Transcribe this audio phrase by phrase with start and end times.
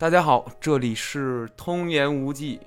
[0.00, 2.60] 大家好，这里是通言无忌，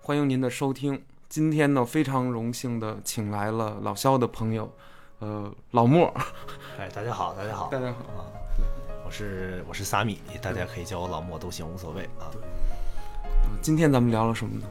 [0.00, 1.00] 欢迎您的收听。
[1.28, 4.68] 今天呢，非常荣幸的请来了老肖的朋友，
[5.20, 6.12] 呃，老莫。
[6.80, 8.26] 哎，大家好，大家好，大家好啊！
[9.06, 12.26] 我是我是萨米，大家可以叫我老莫都行，无所谓啊。
[13.60, 14.66] 今天咱们聊了什么呢？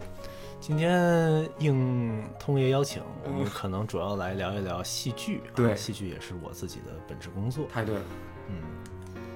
[0.59, 5.41] 今天应通爷邀请，我们嗯可能主要来聊一聊戏剧。
[5.47, 7.65] 啊对戏剧也是我自己的本职工作。
[7.71, 8.01] 太对了，
[8.49, 8.55] 嗯，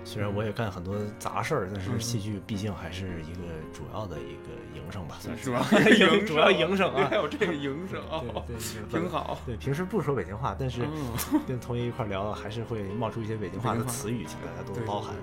[0.05, 3.41] 虽然我也干很多杂事儿，但是嗯戏剧毕竟还是一个
[3.73, 5.59] 主要的一个营生吧，算是主要
[5.91, 7.15] 营主要营生啊 还。
[7.17, 9.39] 有这个营生 啊，对对，挺好。
[9.45, 15.15] 对，平时不说北京话，但是嗯跟同学一块聊，还是会冒出一些北京话的词语，请大家多包涵。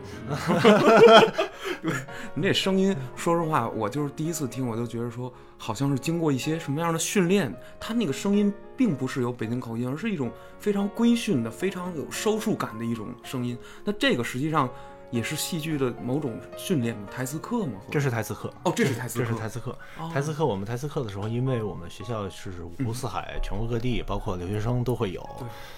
[1.82, 1.92] 对
[2.34, 13.58] 你这声音，说实话，我就是第一次听，我就觉得说，好像是经过一些什么样的训练，他那个声音并不是有北京口音，而是一种非常规训的、非常有收束感的一种声音。
[13.84, 14.70] 那这个实际上
[15.12, 17.78] 也是戏剧的某种训练嘛，台词课吗。
[17.90, 19.78] 这是台词课哦，这是台词这，是台词课。
[19.98, 25.24] 哦台词课，我们台词课的时候，因为我们学校是五湖四海，全国各地，包括留学生都会有。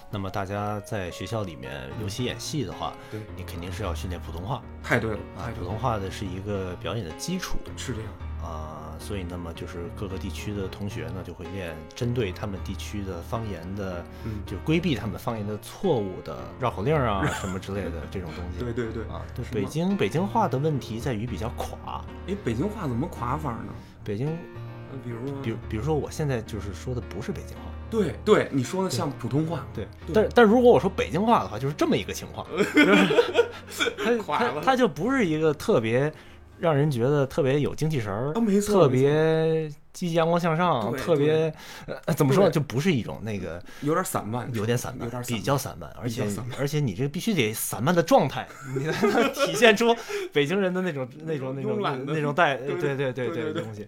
[0.09, 5.53] 那么大家在学校里面，尤其演戏的话，对你肯定是要训练普通话太对了，啊太。
[5.53, 8.11] 普通话的是一个表演的基础是这样。
[8.45, 18.63] 啊，所以那么就是各个地区的同学呢，就会练针对他们地区的方言的，嗯就规避他们方言的错误的绕口令啊 什么之类的这种东西。
[18.63, 22.05] 对对对，啊，对，北京北京话的问题在于比较垮。
[22.29, 23.73] 哎，北京话怎么垮法呢？
[24.05, 32.47] 北京，呃比如说，比如比如说我现在就是说的不是北京话，对对，你说的像普通话，对，对但但如果我说北京话的话，就是这么一个情况，
[34.27, 36.13] 垮了它它就不是一个特别
[36.59, 41.53] 让人觉得特别有精气神儿啊，，没错，特别积极阳光向上，特别
[41.87, 46.25] 呃怎么说呢，就不是一种那个有点散漫，有点散漫，比较散漫，而且
[46.59, 49.95] 而且你这必须得散漫的状态，你才能体现出
[50.33, 53.87] 北京人的那种那种那种那种带对对对对东西，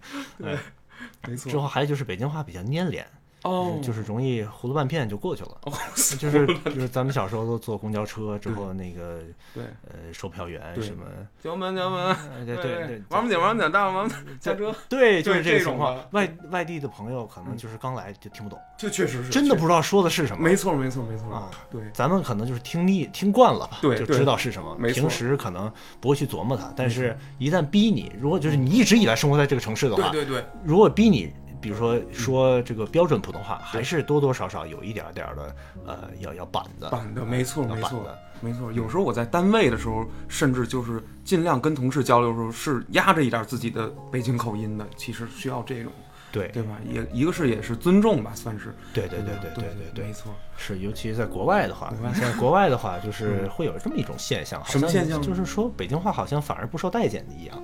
[1.27, 1.51] 没错。
[1.51, 3.07] 之后还有就是北京话比较粘连。
[3.47, 5.51] 哦，就是容易糊涂半片就过去了。
[5.63, 5.73] 哦，
[6.19, 9.21] 就是就是咱们小时候都坐公交车之后，那个
[9.55, 11.05] 对，呃售票员什么，
[11.43, 15.97] 江门江门，呃对对对，王八井王八井大王八井下车，对，就是这个情况。
[16.11, 20.43] 外外地的朋友可能就是刚来就听不懂，这确实是真的不知道说的是什么。
[20.43, 21.33] 没错没错没错。
[21.33, 21.81] 啊，对。
[21.93, 24.07] 咱们可能就是听腻听惯了吧，就对。
[24.07, 24.77] 对知道是什么。
[24.93, 25.71] 平时可能
[26.01, 35.57] 不会去琢磨它，但是一旦逼你，如果就是你一直以来生活在这个城市的话，对对对，如果逼你，比如说说这个标准普通话，还是多多少少有一点点儿的
[35.87, 38.07] 呃要要板的，板的没错没错。
[38.43, 44.87] 没错，有时候我在单位的时候，甚至就是尽量跟同事交流的时候，是压着一点自己的北京口音的。
[44.95, 45.91] 其实需要这种，
[46.31, 46.77] 对对吧？
[46.87, 48.75] 也一个是也是尊重吧，算是。
[48.93, 50.35] 对对对吧对对对对没，错。
[50.55, 57.57] 是，尤其是在国外的话国外，你像国外的话，就是会有这么一种现象，什么现象就是说北京话好像反而不受待见的一样。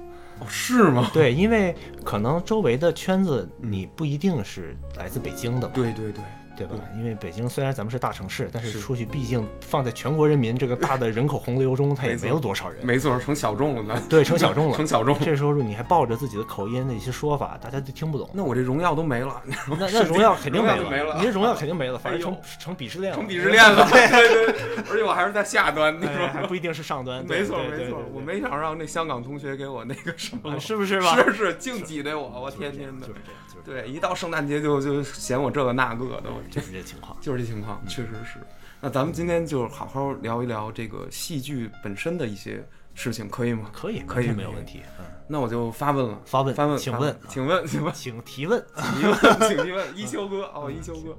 [0.42, 1.08] 哦，是吗？
[1.14, 6.22] 对，因为可能周围的圈子你不一定是来自北京的嘛，对对对，
[6.57, 6.75] 对吧？
[6.97, 14.87] 因为北京虽然咱们是大城市，但是是出去毕竟放在全国人民这个大的人口洪流中，它也没有多少人，没错，成小众了，对，成小众了 成。
[14.87, 15.19] 小众。
[15.21, 18.29] 这时候你还抱着自己的口音的一些说法，大家就听不懂。
[18.35, 23.89] 那我这荣耀都没了，那 那荣耀肯定没荣耀就没了你这荣耀肯定没了，反正成成鄙视链了，成鄙视链了。
[23.91, 27.25] 对对对，而且我还是在下端，你哎说还不一定是上端。
[27.27, 31.17] 没错没错我没想让那香港同学给我那个什么啊，是不是吧？
[31.17, 37.17] 是是净挤兑我，我天天的就是这样对，一到圣诞节就就嫌我这个那个的，我就是这情况。
[37.21, 38.39] 就是这情况，确实是。
[38.81, 42.65] 那咱们今天就好好聊一聊这个戏剧本身的一些
[42.95, 43.71] 事情，可以吗？
[43.73, 44.81] 可以，可以没有问题。
[44.99, 48.65] 嗯，那我就发问了，发问，发问，请问，请问，请问， 请提问。
[48.77, 51.17] 请提问， 请提问，一休哥哦，一休哥，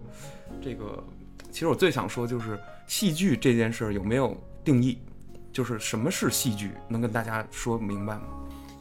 [0.61, 1.01] 这个
[1.51, 4.99] 其实我最想说就是戏剧这件事儿有没有定义？
[5.53, 6.71] 就是什么是戏剧？
[6.89, 8.23] 能跟大家说明白吗？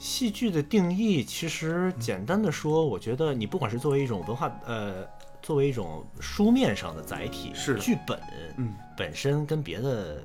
[0.03, 5.07] 戏剧的定义，其实简单的说，我觉得你不管是作为一种文化，呃，
[5.41, 8.21] 作为一种书面上的载体，是的剧本
[8.57, 10.21] 嗯，本身跟别的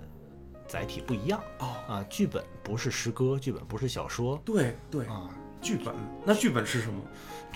[0.68, 2.04] 载体不一样哦，啊。
[2.10, 5.30] 剧本不是诗歌，剧本不是小说对对，啊。
[5.62, 5.94] 剧本，
[6.26, 7.00] 那剧本是什么？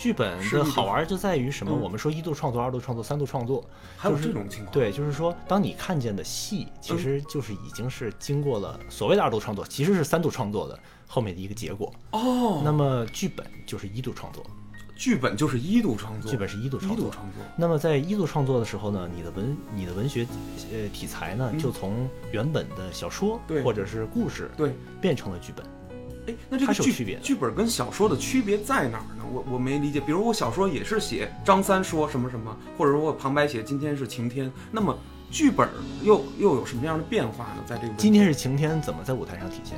[0.02, 1.72] 剧本的好玩就在于什么？
[1.72, 3.64] 嗯我们说一度创作、二度创作、三度创作，
[3.96, 11.94] 还有就是这种情况？，对，就是说，当你看见的戏，其实就是已经是经过了所谓的二度创作，其实是三度创作的后面的一个结果。
[12.14, 14.44] 哦，那么剧本就是一度创作，
[14.96, 16.98] 剧本就是一度创作，剧本是一度创作。
[16.98, 20.26] 一度创作，那么在一度创作的时候呢，你的文你的文学
[20.72, 25.64] 呃题材呢，嗯就从原本的小说或者是故事对，变成了剧本。
[26.32, 29.24] 哎，那这个剧区别剧本跟小说的区别在哪儿呢？
[29.32, 30.00] 我我没理解。
[30.00, 34.98] 比如我小说也是写张三说什么什么，或者说我旁白写今天是晴天，那么
[35.30, 35.68] 剧本
[36.04, 37.64] 又又有什么样的变化呢？
[37.66, 39.78] 在这个今天是晴天，怎么在舞台上体现？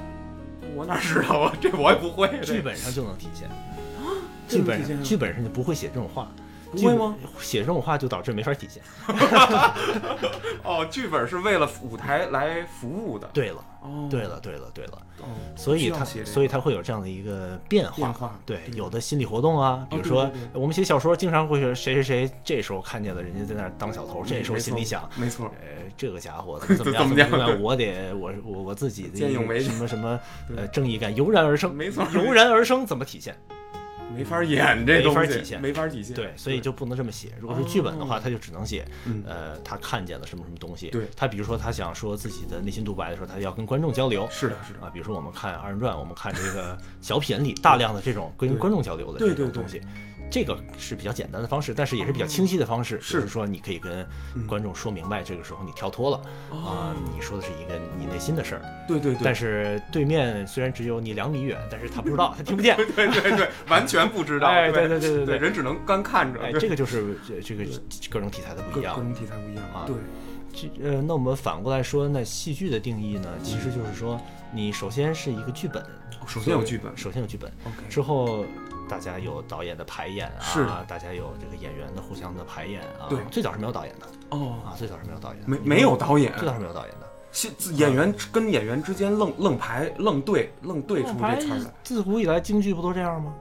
[0.76, 1.54] 我哪知道啊？
[1.62, 2.28] 这我也不会。
[2.42, 3.48] 剧本上就能体现，
[4.02, 4.10] 啊
[4.48, 6.32] 剧本剧本上就不会写这种话，
[6.74, 7.16] 不会吗？
[7.40, 8.82] 写这种话就导致没法体现。
[10.64, 13.30] 哦，剧本是为了舞台来服务的。
[13.34, 15.26] 对了，哦，对了，对了，对了，哦，
[15.56, 17.96] 所以它需要写这个所以它会有这样的一个变化。
[17.96, 25.08] 变化对，对有的心理活动啊，比哦如说对对对我们写小说经常会说谁谁谁这时候看见了人家在那儿当小偷，这时候心里想。
[25.16, 27.62] 没错，呃，这个家伙怎么怎么样？
[27.62, 29.32] 我得我我我自己的
[29.62, 30.20] 什么什么
[30.56, 33.36] 呃正义感油然而生，没错油然而生怎么体现？
[34.16, 36.16] 没法演这没东西，法体现没法体现。
[36.16, 37.34] 对，所以就不能这么写。
[37.40, 40.88] 如果是剧本的话，哦他就只能写，嗯呃，他看见了什么什么东西。
[40.90, 44.28] 对他比如说他想说自己的内心独白的时候，他要跟观众交流。
[44.32, 49.82] 是的，是的，啊，比如说我们看二人转，我们看这个小品里大量的这种跟观众交流的这种东西，
[50.34, 53.14] 这个是比较简单的方式，但是也是比较清晰的方式，是。
[53.14, 54.04] 就是说你可以跟
[54.48, 56.18] 观众说明白，这个时候你跳脱了
[56.50, 64.48] 啊，你说的是一个你内心的事儿，对对对，但是对面虽然只有你两米远，但是他不知道， 他听不见，对对对， 完全不知道。
[64.48, 66.42] 哎对对对对对对人只能干看着。
[66.42, 67.64] 哎，这个就是这这个
[68.10, 68.96] 各种题材的不一样。
[68.96, 69.06] 各各。
[69.06, 69.96] 种题材不一样啊对，
[70.52, 74.20] 这呃，那我们反过来说，那戏剧的定义呢，其实就是说，
[74.52, 76.96] 你首先是一个剧本，哦首先有剧本。
[76.98, 77.76] 首先有剧本，OK。
[77.90, 78.46] 之后
[78.90, 83.08] 大家有导演的排演啊是啊，大家有这个演员的互相的排演啊。
[83.10, 87.08] 对最早是没有导演的哦，啊，最早是没有导演，没没有导演最早是没有导演的。
[87.32, 93.34] 戏演员跟演员之间愣愣排愣对愣对出这词儿来，自古以来京剧不都这样吗？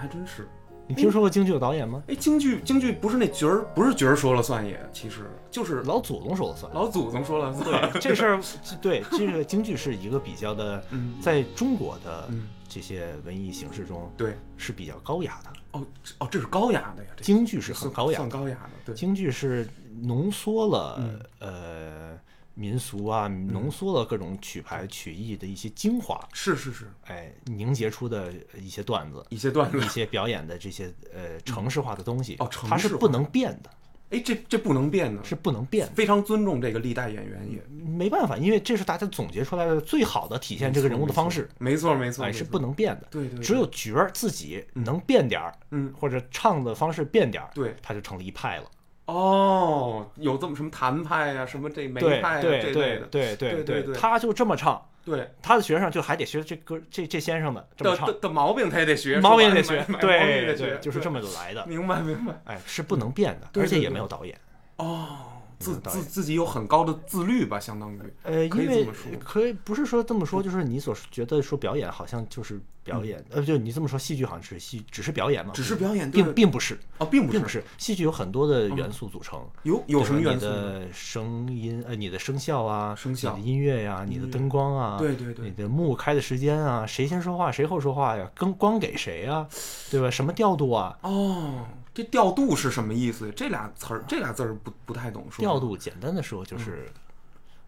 [0.00, 0.48] 还真是。
[0.86, 2.02] 你听说过京剧有导演吗？
[2.08, 6.72] 哎，京剧京剧不是那角儿，不是角儿说了算也，其实就是老祖宗说了算。
[6.72, 7.92] 老祖宗说了算。
[7.92, 8.40] 对这事儿，
[8.80, 15.52] 对这个京剧是一个比较的，嗯在中国的嗯这些文艺形式中对，是比较高雅的。
[15.72, 15.86] 哦
[16.18, 19.68] 哦，这是高雅的呀，这京剧是很算高雅的，算高雅的，对，京剧是
[20.00, 21.20] 浓缩了、嗯。
[21.40, 22.18] 呃
[22.54, 29.24] 民俗啊，浓缩了各种曲牌曲艺的一些精华，是是是，哎，凝结出的一些段子。
[29.28, 29.78] 一些段子。
[29.78, 29.88] 一。
[29.88, 32.70] 些表演的这些呃城市化的东西，哦城市化。
[32.70, 33.70] 它是不能变的，
[34.10, 35.92] 哎，这这不能变的，是不能变的。
[35.94, 43.08] 非常尊重这个历代演员也没办法，因为这是大家总结出来的最好的体现这个人物的方式，没错没错，哎，是不能变的。
[43.10, 48.64] 对对对只有角儿自己能变点儿，嗯或者唱的方式变点儿，对他就成了一派了。
[49.08, 55.26] 哦，有这么什么谭派呀，什么这梅派呀对对这类的，对对对对他就这么唱，对。
[55.40, 61.64] 他的学生就还得学这歌这这先生的这么唱的毛病他也得学，毛病也得学对对，就是这么么来的。
[61.66, 62.38] 明白明白。
[62.44, 64.38] 哎，是不能变的，对对而且也没有导演。
[64.76, 65.27] 哦，
[65.58, 75.52] 自自自己有很高的自律吧，相当于呃，可以因为这么说可以不是说这么说，就是你所觉得说表演好像就是表演，呃，就你这么说，戏剧好像只是戏，只是表演嘛？
[75.52, 79.44] 嗯只是表演，并并不是，哦，并不并不是，戏剧有很多的元素组成。
[79.64, 80.46] 有有什么元素？
[80.46, 88.30] 你的声音，呃，你的声效啊，声效你的音乐呀、你的灯光啊，对对对你的幕开的时间啊，谁先说话，谁后说话呀？
[88.34, 89.46] 跟光给谁呀？
[89.90, 90.08] 对吧？
[90.10, 90.96] 什么调度啊？
[91.02, 91.66] 哦，
[91.98, 93.28] 这调度是什么意思？
[93.32, 95.42] 这俩词儿，这俩字儿不不太懂说。
[95.42, 96.88] 调度简单的说就是，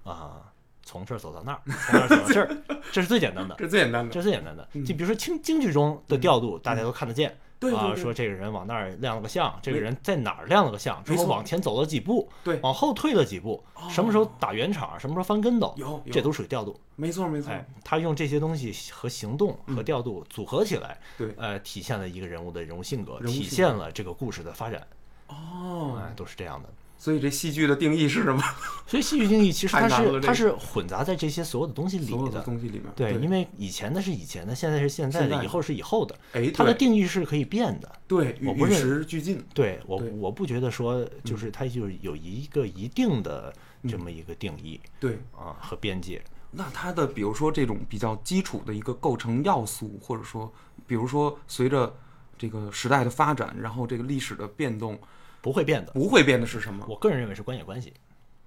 [0.04, 0.42] 嗯啊，
[0.84, 2.56] 从这儿走到那儿，从那儿走到这儿，
[2.92, 3.56] 这是最简单的。
[3.58, 7.36] 这最简单的这是最简单的，就比如说京京剧中的调度，大家都看得见。
[7.68, 12.58] 啊，说这个人往那儿亮了个相，这个人在哪儿亮了个相，之后往前走了几步，对。
[12.60, 16.12] 往后退了几步，什么时候打圆场，什么时候翻跟斗，有有。
[16.12, 16.74] 这都属于调度。
[16.96, 24.86] 没错没错，哎，他用这些东西和行动和调度组合起来，嗯对呃，体现了一个人物的人物性格，人物性格体现了这个故事的发展，
[25.28, 26.68] 哦，哎，都是这样的。
[27.00, 28.42] 所以这戏剧的定义是什么？
[28.86, 32.44] 所以戏剧定义其实它是它是混杂在这些所有的东西里所有的的。
[32.44, 37.90] 东西里面，对，因为以前的是以前的，现在是现在的，以后是以后的，哎，它的定义是可以变的。
[38.06, 43.50] 对与时俱进，对我，我不觉得说就是它就是有一个一定的
[43.88, 45.18] 这么一个定义对。
[45.34, 46.22] 啊和边界。
[46.50, 50.52] 那它的比如说这种比较基础的一个构成要素，或者说，
[50.86, 51.96] 比如说随着
[52.36, 54.98] 这个时代的发展，然后这个历史的变动，
[55.40, 55.92] 不会变的。
[55.92, 56.84] 不会变的是什么？
[56.88, 57.92] 我个人认为是观演关系，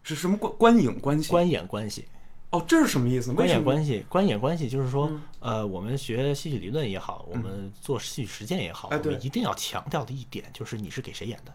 [0.04, 1.30] 是什么观观影关系？
[1.30, 2.06] 观演关系，
[2.52, 3.30] 哦，这是什么意思？
[3.32, 3.50] 为观？
[3.50, 11.54] 演关系，观演关系就是说，嗯呃，我们学戏剧理论也好，我们做戏剧实践也好，我们一定要强调的一点就是你是给谁演的，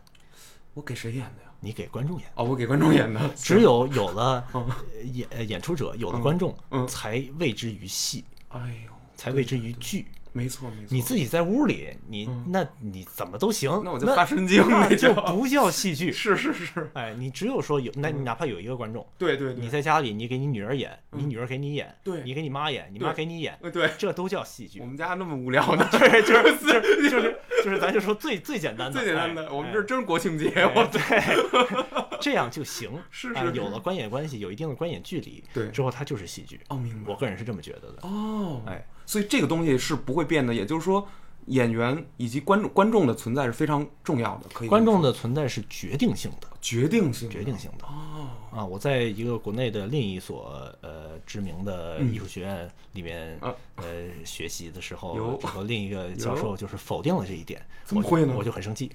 [0.75, 1.51] 我给谁演的呀？
[1.61, 2.29] 你给观众演。
[2.37, 3.21] 哦，我给观众演的。
[3.35, 4.67] 只有有了呃
[5.13, 10.07] 演呃演出者，有了观众，嗯才谓之于戏，哎呦，才谓之于剧。
[10.39, 10.87] 没错没错。
[10.91, 14.63] 你自己在屋里，你那你怎么都行，嗯那我就发神经，
[14.97, 16.11] 就不叫戏剧。
[16.13, 24.87] 是是是，哎，你只有说有，那你哪怕有一个观众，对对对，你在家里，你给你女儿演，你女儿给你演，对你给你妈演，你妈给你演，呃对，这都叫戏剧我。
[24.87, 32.91] 们家那么无聊呢， 对，就是就 是就是就是，咱就说最最简单的，最简单的，哎我们这真是国庆节，哎我对，这样就行。
[33.11, 36.61] 是是有了观演关系，有一定的观演距离，对之后它就是戏剧。
[36.69, 37.99] 哦，明白我个人是这么觉得的。
[38.03, 41.09] 哦，哎，所以这个东西是不会变的，也就是说，
[41.47, 47.33] 演员以及观众观众的存在是非常重要的，可以观众的存在是决定性的，决定性的。
[47.33, 47.87] 决定性的。
[47.87, 53.55] 哦，啊，我在一个国内的另一所呃知名的艺术学院里面、啊。
[53.77, 53.85] 呃
[54.27, 58.35] 学习的时候和，另一个教授就是否定了这一点，怎么会呢？
[58.37, 58.93] 我就很生气，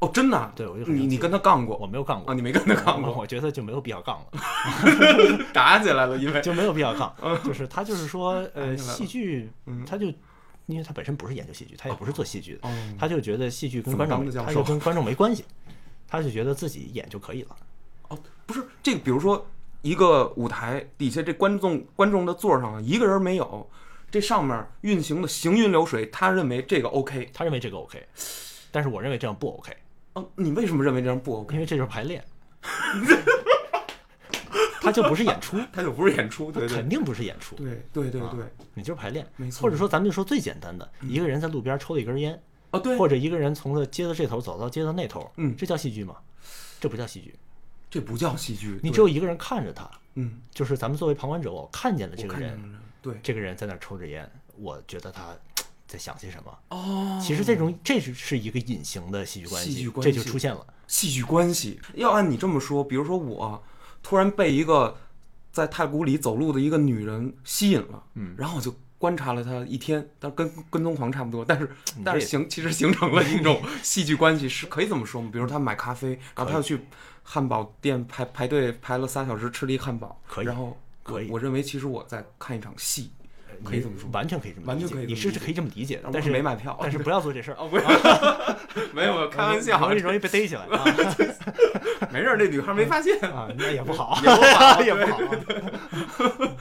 [0.00, 0.52] 哦，真的啊？
[0.54, 2.34] 对我就很你你跟他杠过我没有杠过啊？
[2.34, 4.40] 你没跟他杠过， 我觉得就没有必要杠了，
[5.52, 9.50] 打起来了，因为就没有必要杠，就是他就是说呃戏剧，
[9.86, 10.12] 他就。
[10.66, 15.44] 因为他本身不是研究戏剧，他也不是做戏剧的，哦他就觉得戏剧跟观众他就跟观众没关系，
[16.08, 17.56] 他就觉得自己演就可以了。
[18.08, 19.46] 哦，不是这个，比如说
[19.82, 23.70] 一个舞台底下这观众观众的座上啊一个人没有，
[24.10, 27.30] 这上面运行的行云流水，他认为这个 OK。
[27.32, 28.04] 他认为这个 OK，
[28.72, 29.72] 但是我认为这样不 OK，
[30.16, 31.54] 哦，你为什么认为这样不 OK？
[31.54, 32.24] 因为这就是排练，
[34.80, 36.74] 它就不是演出，他就不是演出，对对。
[36.74, 39.26] 肯定不是演出，对对对对，你就是排练。
[39.36, 39.62] 没错。
[39.62, 45.54] 或者说咱们就说最简单的，一个人在路边抽了一根烟，哦对，或者一个人从这街的这头走到街的那头，嗯。
[45.54, 46.16] 这叫戏剧吗？
[46.80, 47.34] 这不叫戏剧，
[47.90, 52.58] 这不叫戏剧，你只有一个人看着他，嗯，就是咱们作为旁观者，我看见了这个人，
[53.02, 53.20] 对。
[53.22, 55.36] 这个人在那抽着烟，我觉得他
[55.86, 56.58] 在想些什么。
[56.70, 60.66] 哦，其实这种这是是一个隐形的戏剧关系，戏剧关这就出现了。
[60.86, 61.80] 戏剧关系。
[61.94, 63.62] 要按你这么说，比如说我
[64.02, 64.96] 突然被一个
[65.52, 71.70] 在太古里走路的一个女人吸引了，嗯然后我就观察了她一天，但跟跟踪狂差不多，但是
[72.04, 75.28] 但是这形其实形成了一种戏剧关系，是可以这么说吗？
[75.32, 76.80] 比如他买咖啡，然后他又去
[77.22, 83.10] 汉堡店排排队排了仨小时，吃了一汉堡，可以然后可以我我认为其实我在看一场戏，
[83.64, 84.08] 可以这么说。
[84.12, 87.68] 完全可以这么完理解，你是可以这么理解的，但是没买票但是不要做这事儿，哦，
[88.92, 90.84] 没有，没有，开玩笑，容易容易 被逮起来啊
[92.12, 96.56] 没事儿，那女孩没发现，啊，那也不好， 也不好 也不好。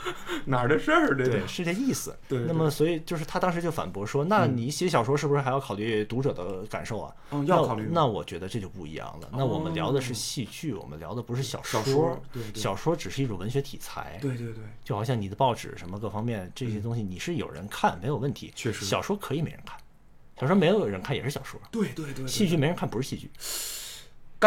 [0.48, 2.16] 哪儿的事儿，对对，是这意思。
[2.28, 7.14] 对对那么所以就是他当时就反驳说，那你写小说是不是还要考虑读者的感受啊？
[7.32, 8.02] 嗯要考虑那。
[8.02, 9.30] 那我觉得这就不一样了。
[9.32, 14.20] 那我们聊的是戏剧，我们聊的不是小小说对对小说只是一种文学题材。
[14.22, 18.54] 对对对，就好像你的报纸什么各方面这些东西，你是有人看没有问题。
[18.56, 19.76] 确实小说可以没人看，
[20.40, 21.60] 小说没有人看也是小说。
[21.72, 23.32] 对对对，戏剧没人看不是戏剧，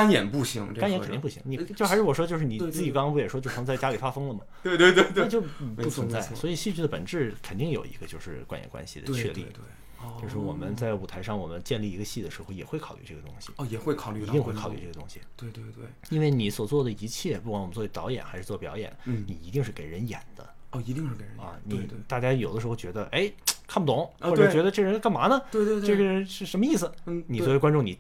[0.03, 1.43] 干演不行，这干演肯定不行。
[1.45, 4.41] 你就还是我说，就是你自己刚刚不也说，就成在家里发疯了吗？
[4.63, 5.41] 对对对对，那就
[5.77, 6.21] 不存在。
[6.21, 9.43] 所以戏剧的本质肯定有一个就是观演关系的确立。
[9.43, 9.63] 对
[10.23, 15.19] 就是我们在舞台上，我们建立一个戏的时候，也会考虑这个东西，哦也会考虑，一定会考虑这个东西。
[15.37, 21.59] 对对对，因为你所做的一切，不管我们作为导演还是做表演，嗯你一定是给人演的哦一定是给人啊。
[21.65, 23.29] 你大家有的时候觉得，哎，
[23.67, 25.41] 看不懂，或者觉得这人干嘛呢？
[25.51, 26.91] 对对对，这个人是什么意思？
[27.07, 27.99] 嗯，你作为观众，你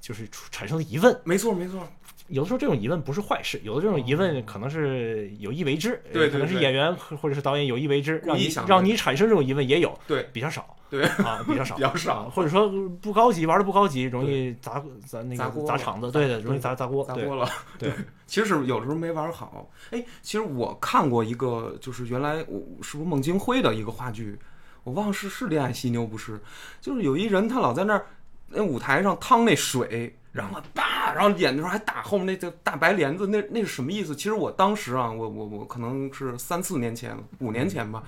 [0.00, 1.20] 就是产生了疑问。
[1.24, 1.86] 没错没错，
[2.28, 12.68] 有的时候这种疑问不是坏事，有的这种疑问可能是有意为之，哦对对可能是演员或或者是导演有意为之，让你想让你产生这种疑问也有，对比较少对啊，比较少， 比较少啊或者说
[13.00, 17.48] 不高级，玩的不高级，容易砸砸那个砸锅砸场子，对的，容易砸砸锅，砸锅了。
[17.78, 17.90] 对，
[18.26, 19.70] 其实是有时候没玩好。
[19.90, 24.38] 哎，其实我看过一个，就是原来我是不是孟京辉的一个话剧，
[24.82, 26.40] 我忘了是是恋爱犀牛不是，
[26.80, 28.06] 就是有一人他老在那儿
[28.48, 34.14] 那舞台上趟那水，然后叭，然后演的时候还打后面那个大白帘子，那那是什么意思？
[34.14, 38.02] 其实我当时啊，我我我可能是三四年前、五年前吧，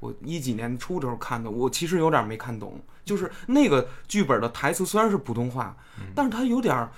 [0.00, 5.76] 我一几年初的时候看的，我其实有点没看懂，就是那个剧本的台词虽然是普通话，
[6.14, 6.90] 但是它有点儿。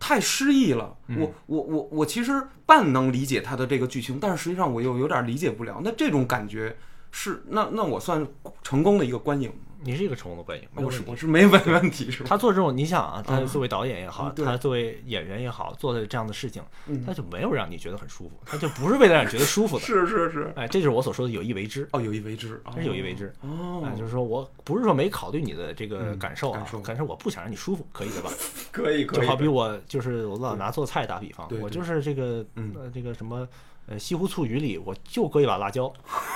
[0.00, 5.80] 太诗意了，我我我我其实半能理解他的这个剧情，但是实际上我又有点理解不了。
[5.82, 6.76] 那这种感觉
[7.10, 8.24] 是那那我算
[8.62, 9.67] 成功的一个观影吗？
[9.82, 11.04] 你是一个成功的观影，没有我是题。
[11.08, 12.26] 我是没问问题是吧？
[12.28, 14.44] 他做这种，你想啊，他嗯作为导演也好，嗯对。
[14.44, 17.04] 他作为演员也好，做的这样的事情，嗯。
[17.06, 19.84] 他就没有让你觉得很舒服，他就不是为了让你觉得舒服的。
[19.86, 23.32] 是是是，哎，这就是我所说的有意为之，哦，有意为之，这是有意为之。
[23.42, 28.30] 哦，哎，就是说我不是说没考虑你的这个嗯感受啊感受，但是我不想让你舒服，可以的吧？
[28.72, 32.74] 可以可以，就好比我就是我老拿做菜打比方对，我就是这个嗯。
[32.74, 33.46] 呃这个什么
[33.86, 35.92] 呃西湖醋鱼里，我就搁一把辣椒，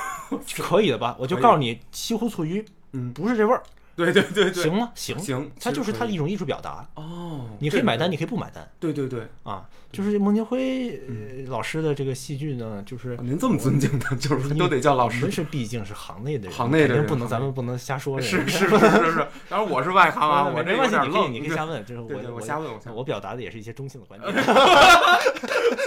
[0.59, 1.17] 可以的吧？
[1.19, 3.63] 我就告诉你，西湖醋鱼嗯，不是这味儿，
[3.97, 4.91] 对对对对，行吗？
[4.95, 6.87] 行，行，它就是它的一种艺术表达。
[6.95, 9.69] 哦，你可以买单，你你可以不买单对对对，啊。
[9.93, 15.31] 就是孟京辉呃老师的这个戏剧呢，就是哦您这么尊敬他，就是都得叫老师。
[15.31, 18.21] 是毕竟是行内的人，行内的肯定不能咱们不能瞎说。
[18.21, 21.33] 是是是是是，当然我是外行啊，我这有点你可以愣。
[21.33, 24.33] 你可以瞎问，就是我我瞎问我我表达的也是一些中性的观点。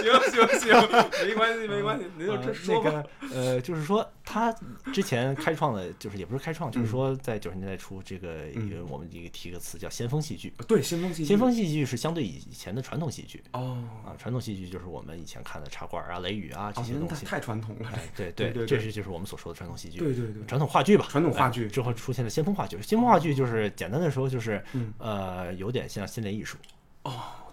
[0.00, 2.36] 行行行行，没关系，没关系，您就。
[2.66, 4.54] 那个呃，就是说他
[4.92, 8.44] 之前开创的，就是也不是开创，嗯就是说在九十年代初，这个
[8.88, 10.52] 我们一个提个词叫先锋戏剧。
[10.68, 17.24] 对，先锋戏剧，先锋戏剧是相对以前的传统戏剧哦，啊，传统戏剧就是我们以前看的茶馆啊、雷雨啊这些东西。
[17.24, 17.88] 太太传统了。
[17.94, 19.98] 哎，对 对对对这是就是我们所说的传统戏剧。
[19.98, 22.80] 对对对传统话剧吧，传统话剧哎之后出现了先锋话剧。
[22.82, 26.56] 先锋话剧就是简单的说就是，嗯呃，有点像现代艺术，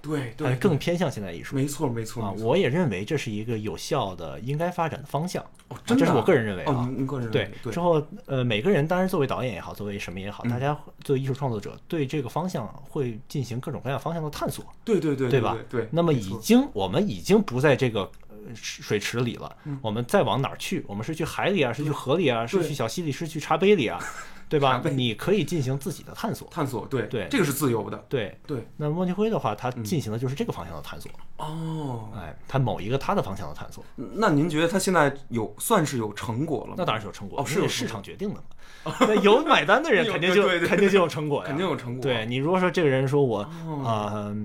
[0.04, 1.56] 对对，呃，更偏向现代艺术。
[1.56, 5.42] 没错没错啊，我也认为这是一个有效的、应该发展的方向。
[5.70, 6.86] 哦，啊真的啊，这是我个人认为哦，啊。
[6.86, 15.58] 您您个人认对为，对之后呃，每个人当然作为导演也好，作为什么也好，嗯大家作为艺术创作者，对这个方向会进行各种各样方向的探索，对对对对吧？
[15.70, 20.84] 对，那么已经我们已经不在这个呃水池里了，嗯我们再往哪儿去？
[20.86, 23.98] 我们是去海里啊，是去河里啊，是去小溪里，是去茶杯里啊，
[24.54, 24.80] 对吧？
[24.92, 26.48] 你可以进行自己的探索。
[26.52, 27.28] 探索，对对。
[27.32, 28.68] 这个是自由的，对，对。
[28.78, 29.84] 那莫尼辉的话，他嗯。
[29.84, 32.10] 进行的就是这个方向的探索，哦。
[32.16, 36.76] 哎，他某一个他的方向的探索，那您觉得他现在有算是有成果了吗？
[36.78, 38.42] 那当然是有成果，哦是有市场决定的嘛。
[39.02, 42.02] 那有买单的人 肯定就肯定就有成果呀，肯定有成果。
[42.04, 43.84] 对你如果说这个人说我哦。
[43.84, 44.36] 啊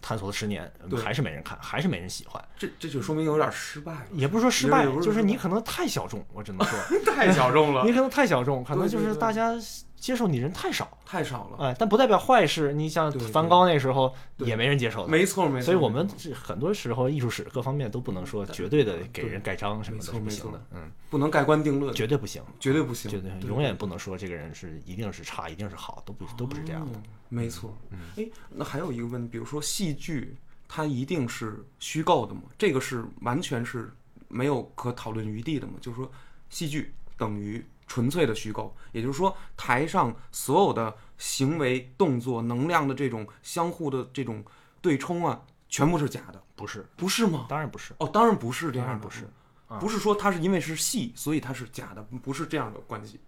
[0.00, 0.70] 探索了十年，
[1.02, 6.78] 还是没人看，还是没人喜欢，这这就说明有点失败了，也不是说失败，是就是你可能太小众，我只能说。
[7.14, 9.54] 太小众了你，可能太小众，可能就是大家
[10.00, 11.58] 接受你人太少，太少了。
[11.64, 12.72] 哎，但不代表坏事。
[12.72, 15.66] 你像梵高那时候也没人接受的，没错没错。
[15.66, 26.98] 所以我们这很多时候艺术史各方面都不能说绝对的给人盖章什么的，没错是不行的，嗯，不能盖棺定论，绝对不行，绝对不行，绝对永远不能说这个人是一定是差，一定是好，都不都不是这样的。
[26.98, 27.02] 哦
[27.32, 27.76] 没错。
[27.90, 32.42] 嗯哎，那还有一个问题，比如说戏剧，它一定是虚构的吗？
[32.58, 33.92] 这个是完全是
[34.26, 35.74] 没有可讨论余地的吗？
[35.80, 36.10] 就是说，
[36.48, 44.44] 戏剧等于纯粹的虚构，也就是说，台上所有的行为、动作、能量的这种相互的这种
[44.80, 47.46] 对冲啊，全部是假的，不是，不是吗？
[47.48, 49.24] 当然不是，哦，当然不是这样的，不是。
[49.66, 53.18] 啊不是说它是因为是戏，所以它是假的，不是这样的关系。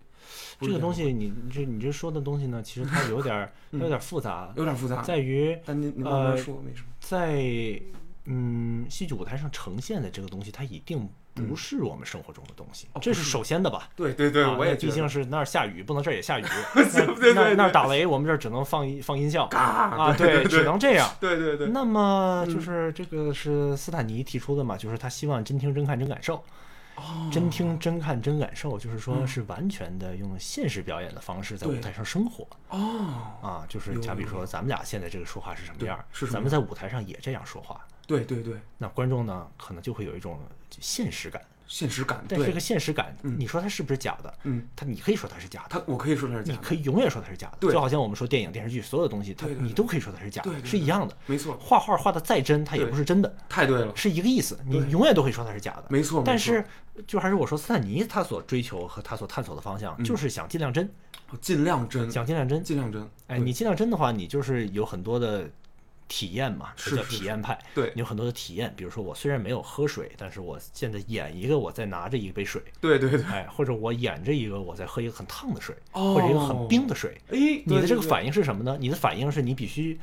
[0.61, 6.87] 这个东西，你你这你这说的东西呢，其实它有点儿它有点儿复杂， 有点复杂，在于但您您慢慢呃说，没什么。
[7.01, 7.83] 在
[8.27, 13.89] 嗯戏剧舞台上呈现的这个东西，它一定嗯不是我们生活中的东西，哦这是首先的吧。
[13.97, 16.85] 对对对，啊我也毕竟是那儿下雨，不能这儿也下雨， 对
[17.17, 17.55] 对那对。
[17.55, 21.09] 那儿打雷，我们这儿只能放音放音效嘎啊，对对只能这样。
[21.19, 22.55] 对对对，那么嗯。
[22.55, 26.37] 就是这个是斯坦尼提出的嘛，就是他希望真听真看真感受，
[26.97, 27.31] 哦。
[27.33, 29.27] 真听真看真感受，就是说嗯。
[29.27, 40.39] 是完全的用现实表演的方式在舞台上生活哦，啊，就是假比有说咱们俩现在这个说话是什么样儿，是咱们在舞台上也这样说话，对对对，那观众呢可能就会有一种
[40.81, 43.37] 现实感，现实感，但是这个，现实感，嗯。
[43.39, 44.35] 你说它是不是假的？
[44.45, 45.69] 嗯，它你可以说它是假的。
[45.71, 47.73] 他我可以说它是假的，你可以永远说它是假的，对。
[47.73, 51.17] 就好像我们说电影、电视剧所有的东西，它你都可以说它是假的是一样的。
[51.27, 54.59] 没错，画画画的再真，它也不是真的，太对了，是一个意思。
[54.67, 55.85] 你永远都可以说它是假的。
[55.89, 56.25] 没错，没错。
[56.27, 56.65] 但是，
[57.07, 60.05] 就还是我说斯坦尼他所追求和他所探索的方向，嗯。
[60.05, 60.89] 就是想尽量真，
[61.41, 62.63] 尽量真，想尽量真。
[62.63, 65.49] 尽量真，哎，你尽量真的话，你就是有很多的
[66.15, 67.59] 体验嘛，这叫体验派。
[67.75, 77.17] 对你有很多的体验，比如说我虽然没有喝水，但是我现在演一个我在拿着一杯水，对对对，哎，或者我演着一个我在喝一个很烫的水，哦或者一个很冰的水。
[77.31, 78.77] 哎，你的这个，反应是什么呢？
[78.79, 79.99] 你的反应是你必须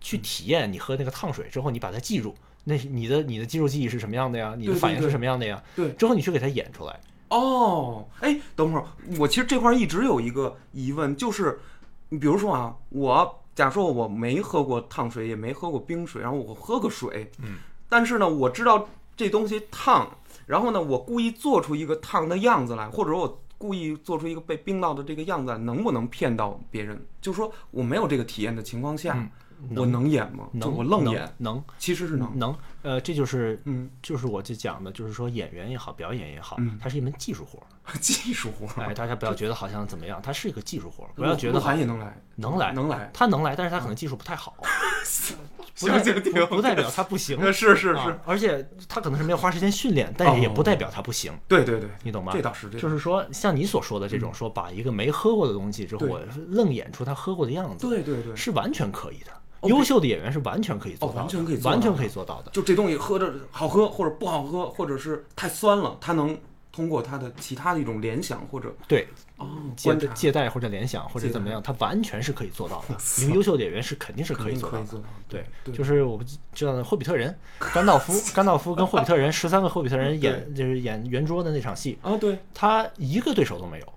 [0.00, 2.34] 去体验你喝那个烫水之后，你把它记住。
[2.64, 4.54] 那你的你的肌肉记忆是什么样的呀？
[4.56, 5.62] 你的反应是什么样的呀？
[5.76, 6.98] 对之后你去给它演出来。
[7.28, 8.86] 哦，哎，等会儿，
[9.18, 11.60] 我其实这块儿一直有一个疑问，就是，
[12.08, 17.58] 你比如说啊，我假说我没喝过烫水，也没喝过冰水，然后我喝个水，嗯，
[17.90, 20.08] 但是呢，我知道这东西烫，
[20.46, 26.98] 然后呢，我故意做出一个烫的样子来，或者我故意做出一个被冰到的这个样子来，能不能骗到别人？
[27.20, 29.28] 就是说我没有这个体验的情况下，
[29.76, 30.48] 我能演吗？
[30.52, 31.62] 能能我愣演，能。
[31.78, 37.66] 其实是能，能，呃，这就是嗯，就是我就讲的，就是说演员也好，表演也好嗯，它是一门技术活儿。
[38.00, 44.64] 技术活儿，哎，大家不要觉得好像怎么样，它是一个技术活儿，不要觉得好晗也能来，能来，能来，他能来，但是他可能技术不太好，不
[45.04, 45.36] 行
[45.88, 46.46] 代行行。
[46.46, 47.36] 不不代表他不行。
[47.38, 52.32] 呃是是啊是，而且他可能是没有花时间训练，但是也不哦代表他不行，对对对，你懂吗？
[52.32, 59.32] 这倒是这就是说，像你所说的这种，说把一个没喝过的东西之后，我愣演出他喝过的样子，对对对，是完全可以的。
[59.64, 62.50] 优秀的演员是完全可以做到的，哦完全可以做到完全的可以做到的。
[62.52, 66.38] 就这东西喝着好喝或者不好喝，或者是太酸了，他能
[66.72, 72.96] 通过他的其他的一种联想或者对，哦借借贷或者联想或者怎么样，他完全是可以做到的。
[72.98, 75.02] 塞一个优秀的演员是肯定是可以做到的。
[75.28, 77.36] 对，对，就是我们知道的霍比特人，
[77.74, 83.92] 甘道夫， 甘道夫跟霍比特人十三个霍比特人演就是演圆桌的那场戏，啊对，他一个对手都没有，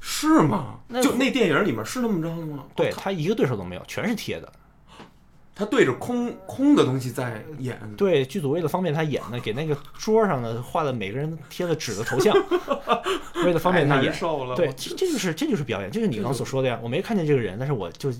[0.00, 0.80] 是吗？
[1.02, 2.64] 就那电影里面是那么着的吗？
[2.74, 4.50] 对他一个对手都没有，全是贴的。
[5.60, 12.34] 他对着空空的东西在演，对，剧组为了方便他演呢，给那个桌上呢画的每个人贴了纸的头像，
[13.44, 14.10] 为了方便他演。
[14.56, 16.80] 对，这这就是这就是表演，这就是你刚刚所说的呀。
[16.82, 18.10] 我没看见这个人，但是我就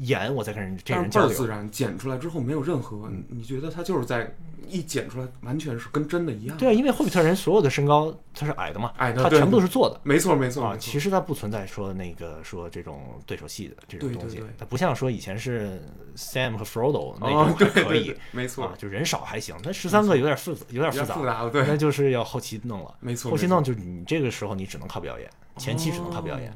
[0.00, 1.30] 演我在跟人这人交流。
[1.30, 4.34] 是自然，剪出来之后没有任何，你觉得他就是在
[4.68, 6.56] 一剪出来，完全是跟真的一样。
[6.56, 10.00] 对啊，因为霍比特人所有的身高他是矮的嘛，矮的他全部都是做的。
[10.02, 15.82] 没错没错啊，其实他不存在说那个说这种对手戏的这种东西对对对，它不像说以前是
[16.16, 22.94] Sam 和 Frodo 那哦种可以，没错啊，就人少还行，那十三个有点复杂，有点复杂，了，对，那就是要后期弄了。
[23.00, 26.54] 没错后期弄就是你这个时候你只能靠表演，前期只能靠表演，哦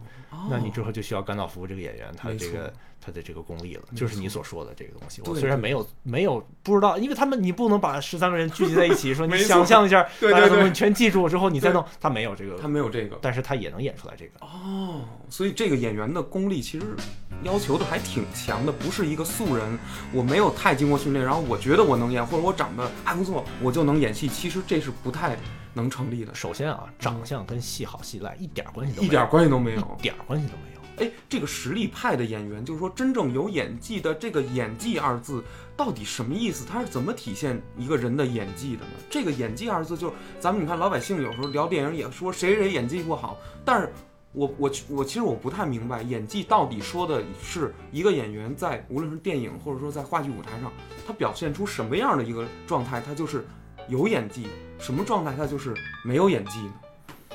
[0.50, 5.22] 那你之后就需要甘道夫这个演员他的这个他的这个功力了，就是你所说的这个东西。
[5.26, 10.72] 我虽然没有没有不知道，因为他们你不能把十三个人聚集在一起，说 你想象一下，对对对。
[10.72, 13.18] 全记住之后你再弄，他没有这个他，没有这个。
[13.20, 14.32] 但是他也能演出来这个。
[14.40, 16.86] 哦，所以这个演员的功力其实
[17.42, 19.78] 要求的还挺强的，不是一个素人，
[20.12, 25.36] 我没有太经过训练，然后我觉得我能演，或者我长得还不错，我就能演戏，其实这是不太
[25.74, 30.02] 能成立的，首先啊，长相跟戏好戏赖一点关系都没有，一点关系都没有一。
[30.02, 30.74] 点关系都没有。
[30.96, 35.42] 哎，这个实力派的演员，就是说真正有演技的这个“演技”二字
[35.76, 36.64] 到底什么意思？
[36.64, 38.92] 它是怎么体现一个人的演技的呢？
[39.10, 43.92] 这个“演技”二字，就是咱们你看老百姓有时候聊电影也说谁谁演技不好，但是
[44.30, 50.72] 我我我其实我不太明白演技到底说的是一个演员在无论是电影或者说在话剧舞台上，
[51.04, 53.44] 他表现出什么样的一个状态，他就是
[53.88, 54.42] 有演技；
[54.78, 56.74] 什么状态下就是没有演技呢？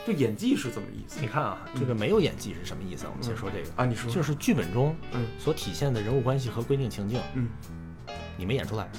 [0.05, 3.09] 这演技是怎么意思你看啊，这个没有演技是什么意思啊？
[3.11, 3.85] 我们先说这个，啊？
[3.85, 7.49] 你说，就是剧本中嗯所体现的人物关系和规定情境，嗯。
[8.37, 8.89] 你没演出来。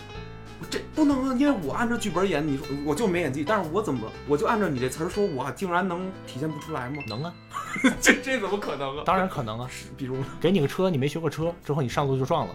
[0.68, 7.02] 这不能啊，因为我按照剧本演，你说我就没演技，但是我怎么我就按照你这词儿说，我竟然能体现不出来吗？
[7.08, 7.34] 能啊，
[7.98, 9.02] 这这怎么可能啊？
[9.06, 9.68] 当然可能啊。
[9.96, 12.54] 比如给你个车，你没学过车，之后你上路就撞了，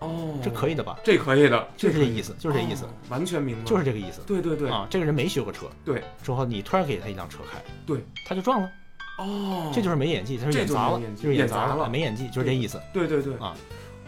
[0.00, 0.98] 哦，这可以的吧？
[1.02, 2.84] 这可以的，就是这意思，就是这意思。
[2.84, 4.20] 哦，完全明白，就是这个意思。
[4.26, 4.68] 对对对。
[4.70, 8.70] 啊，这个人没学过车，对，之后你突然给他一辆车开，对，他就撞了，
[9.18, 11.88] 哦，这就是没演技，他是演砸了就是演，就是演砸了。
[11.88, 12.80] 没演技，就是这意思。
[12.92, 13.54] 对对对，啊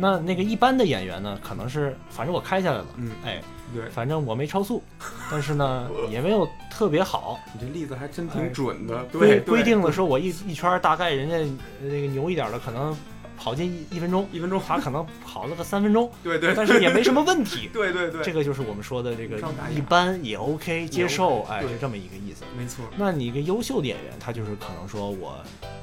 [0.01, 3.42] 那那个一般的演员呢，可能是反正我开下来了，嗯，哎，
[3.74, 4.81] 对，反正我没超速，
[5.29, 11.37] 但是呢也没有特别好，你这例子还真哎挺准的，规对，规定的说我一一圈大概人家
[11.83, 12.96] 呃那个牛一点的可能
[13.38, 17.70] 跑进一一分钟，一分钟，他可能跑了个三分钟， 对对，但是也没什么问题。
[17.72, 19.38] 对对对，这个就是我们说的这个
[19.74, 22.44] 一般也 OK 接受哎，对是这么一个意思。
[22.57, 25.37] 没错，那你一个优秀的演员，他就是可能说我，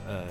[0.08, 0.24] 呃，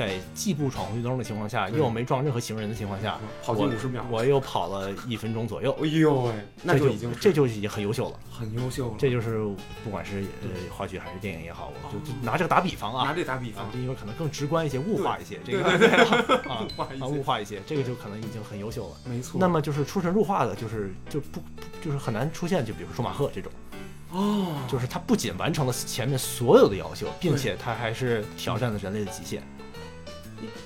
[0.00, 6.32] 在既不闯红绿灯的情况下，又没撞任何行人的情况下，跑进我五十秒，我又跑了一分钟左右，哎呦喂，
[6.62, 8.18] 那这就就已经是这就已经很优秀了。
[8.30, 9.44] 很优秀了，这就是
[9.84, 15.62] 不管是呃话剧还是电影也好，我就就拿这个打比方啊拿啊，这打比方，，啊因为可能更直观一些，物化一些，这个
[16.48, 16.66] 啊
[17.06, 18.96] 物化一些，这个就可能已经很优秀了。
[19.04, 21.42] 没错，那么就是出神入化的，就是就不
[21.82, 23.52] 就是很难出现，就比如说舒马赫这种，
[24.12, 29.42] 哦，就是他不仅完成了前面所有的要求，并且他还是挑战了人类的极限。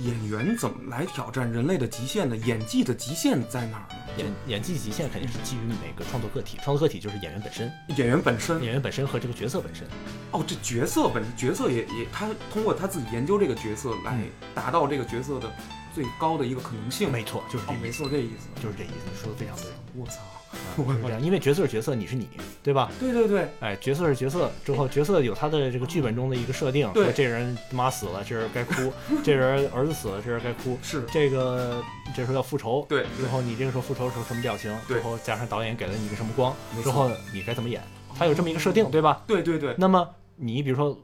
[0.01, 2.37] 演员怎么来挑战人类的极限呢？
[2.37, 4.03] 演技的极限在哪儿呢？
[4.17, 9.87] 演演技极限肯定是基于每个创作个体，创作个体就是演员本身，演员本身演员本身和这个角色本身。
[10.31, 15.53] 哦，这角色本角色也也他通过他自己研究这个角色来嗯达到这个角色的
[15.95, 17.11] 最高的一个可能性。
[17.11, 18.63] 没错，就是这哦，没错，这意思。
[18.63, 19.11] 就是这意思。
[19.13, 20.21] 你说的非常对，我操！
[20.79, 21.23] 啊就是这样。
[21.23, 22.29] 因为角色是角色，你是你，
[22.62, 22.90] 对吧？
[22.99, 28.90] 对对对，哎，角色是角色，之后角色有他的这个剧本中的一个设定，说这人他妈死了，这人该哭；
[29.23, 30.79] 这人儿子死了，这人该哭。
[30.83, 31.83] 是，这个
[32.14, 37.83] 这时候要复仇，对之后你这个时候复仇时候什么表情，对之后加上导演给了你一个什么光，之后你该怎么演，
[38.17, 39.23] 他有这么一个设定，对吧？
[39.27, 40.99] 对对对，那么你比如说，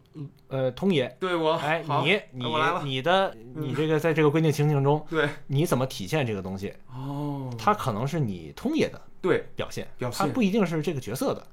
[0.48, 2.44] 呃，通野，对我哎，你你
[2.84, 6.72] 你的你这个在这个规定情境中，对你怎么体现这个东西？
[6.92, 10.26] 哦，它可能是你通野的对表现，表现。
[10.26, 11.46] 他不一定是这个角色的。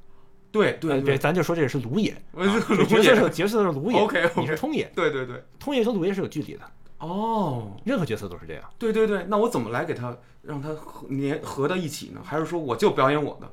[0.50, 4.00] 对对呃对，咱就说这个是卢野，这角色是角色是卢野
[4.38, 6.62] 你是通野，对对对，通野和卢野是有距离的，
[7.00, 8.64] 哦，任何角色都是这样。
[8.80, 12.22] 对对对，那我怎么来给他让他合粘合到一起呢？
[12.24, 13.52] 还是说我就表演我的？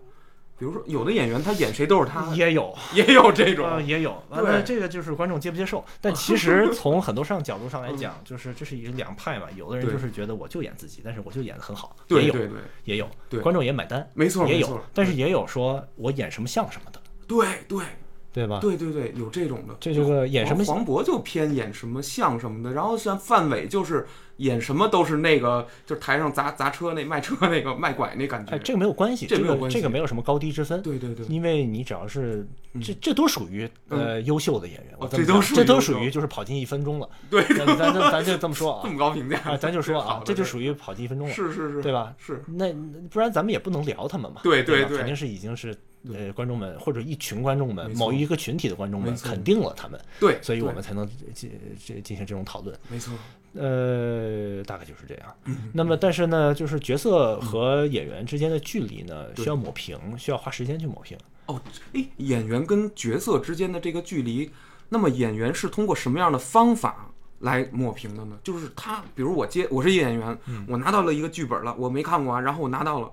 [0.59, 3.69] 比如说有的演员他演谁都是他，也有，也有这种。
[3.69, 5.85] 呃，也有，完了这个就是观众接不接受。
[6.01, 9.47] 但其实 从很多上角度上来讲，就是这是一个两派嘛。
[9.57, 12.49] 有的人就是觉得我就演自己，但是我就演得很好，也有对对。
[12.49, 13.41] 对，也有，对。
[13.41, 14.67] 观众也买单，没错也有。
[14.67, 17.01] 错，，但是也有说我演什么像什么的。
[17.27, 17.85] 对对。
[18.33, 18.59] 对吧？
[18.61, 19.77] 对对对，有这种的。
[19.79, 24.05] 这就是演什么黄渤就偏演什么像什么的，然后像范伟就是
[24.39, 28.53] 演什么都是那个，就是台上砸砸车那卖车那个 卖拐那感觉。
[28.53, 29.77] 哎，这个没有关系，这没有关系。
[29.77, 30.83] 这个没有什么高低之分。
[30.83, 32.47] 对对对，因为你只要是
[32.83, 37.09] 这这都属于呃优秀的演员，我哦这都属于这都属于就是跑进一分钟了。
[37.31, 38.81] 对，咱咱咱咱就这么说啊。
[38.85, 39.39] 这啊么高评价。
[39.45, 42.15] 啊，咱就说啊， 这就属于跑进一分钟了，是是是，对吧？
[42.19, 42.73] 是，那
[43.11, 44.41] 不然咱们也不能聊他们嘛。
[44.43, 45.77] 对对对肯定是已经是
[46.13, 51.51] 呃观众们或者一群观众们某一个群体的观众们肯定了他们，对，所以我们才能进
[51.87, 52.77] 这进行这种讨论。
[52.89, 53.15] 没错，
[53.55, 55.37] 呃，大概就是这样。
[55.45, 61.17] 嗯那么，但是呢，就是角色和演员之间的距离呢，需要抹平，需要花时间去抹平。
[61.47, 61.61] 哦，
[61.93, 64.51] 诶，演员跟角色之间的这个距离，
[64.89, 68.39] 那么演员是通过什么样的方法来抹平的呢？
[68.43, 73.13] 就是他，比如我接我是一演员，嗯我拿到了一个剧本了，我没看过啊，然后我拿到了，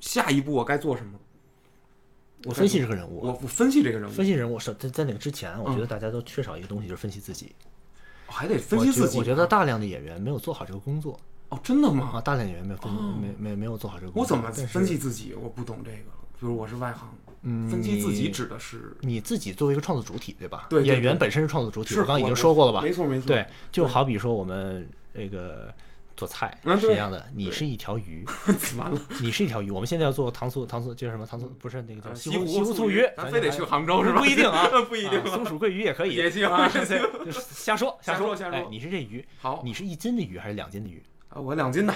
[0.00, 1.18] 下一步我该做什么？
[2.46, 7.52] 我分析这个，人物，我我分析这个人物，分析人物是在在那个之前，我觉嗯得大家都缺少一个东西，就是分析自己。
[8.26, 9.18] 还得分析自己。
[9.18, 11.18] 我觉得大量的演员没有做好这个工作
[11.50, 12.10] 哦，真的吗？
[12.14, 14.36] 啊，大量演员没有分没没没有做好这个工作。
[14.36, 15.34] 我怎么分析自己？
[15.34, 16.10] 我不懂这个。
[16.40, 17.08] 比如我是外行，
[17.42, 20.66] 嗯分析自己指的是你自己作为一个创作主体，对吧？
[20.68, 22.80] 对对对演员本身是创作主体，是我刚刚已经说过了吧？
[22.82, 25.72] 没错没错，对，就好比说我们这个
[26.16, 28.24] 做菜是一样的，你是一条鱼，
[28.78, 29.00] 完了。
[29.20, 29.70] 你是一条鱼。
[29.70, 31.48] 我们现在要做糖醋糖醋叫什么糖醋？
[31.58, 34.20] 不是那个叫呃西湖西湖醋鱼，咱非得去杭州是吧？
[34.20, 41.02] 不一定啊 不一定啊松鼠桂鱼也可以， 也行啊也行对就是瞎说说瞎说瞎说哎，你是这鱼，好，你是一斤的鱼还是两斤的鱼？
[41.28, 41.94] 啊我两斤的。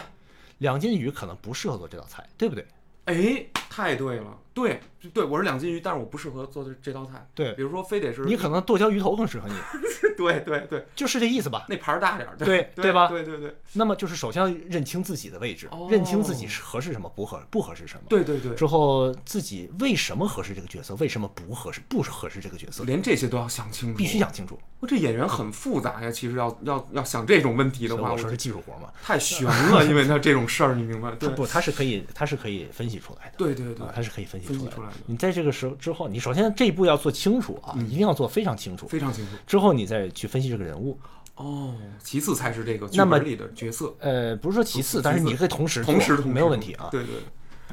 [0.58, 2.66] 两斤的鱼可能不适合做这道菜，对不对？
[3.04, 4.80] 哎，太对了，对
[5.14, 7.26] 对，我是两斤鱼，但是我不适合做这这道菜。
[7.34, 9.54] 对比如说非得是你可能剁椒鱼头更适合你，
[10.16, 11.64] 对对对，就是这意思吧？
[11.68, 18.02] 那盘儿大点儿，对对对吧对对对那么就是首先要认清自己的位置，哦认清自己是合适什么，不合不合适什么。
[18.08, 24.18] 对对对，之后自己为什么合适这个角色，为什么不合适不合适这个角色，连这些都要想清楚，必须。
[24.18, 24.58] 想清楚。
[24.80, 31.10] 我这演员很复杂呀，其实要要要想这种问题的话，我说是技术活嘛，太悬了，因为他这种事儿，你明白？
[31.18, 33.34] 对他不，他是可以，他是可以分析出来的。
[33.36, 34.70] 对对对啊，，他是可以分析出来的。
[34.70, 38.86] 分析出来，你在这个时候之后，你首先这一步要做清楚啊，一定要做非常清楚。
[38.88, 39.32] 非常清楚。
[39.46, 40.98] 之后你再去分析这个人物，
[41.36, 46.88] 哦，其次才是这个剧那么本里的角色，呃，不是说其次，但是你可以同时同时没有问题啊。
[46.90, 47.14] 对对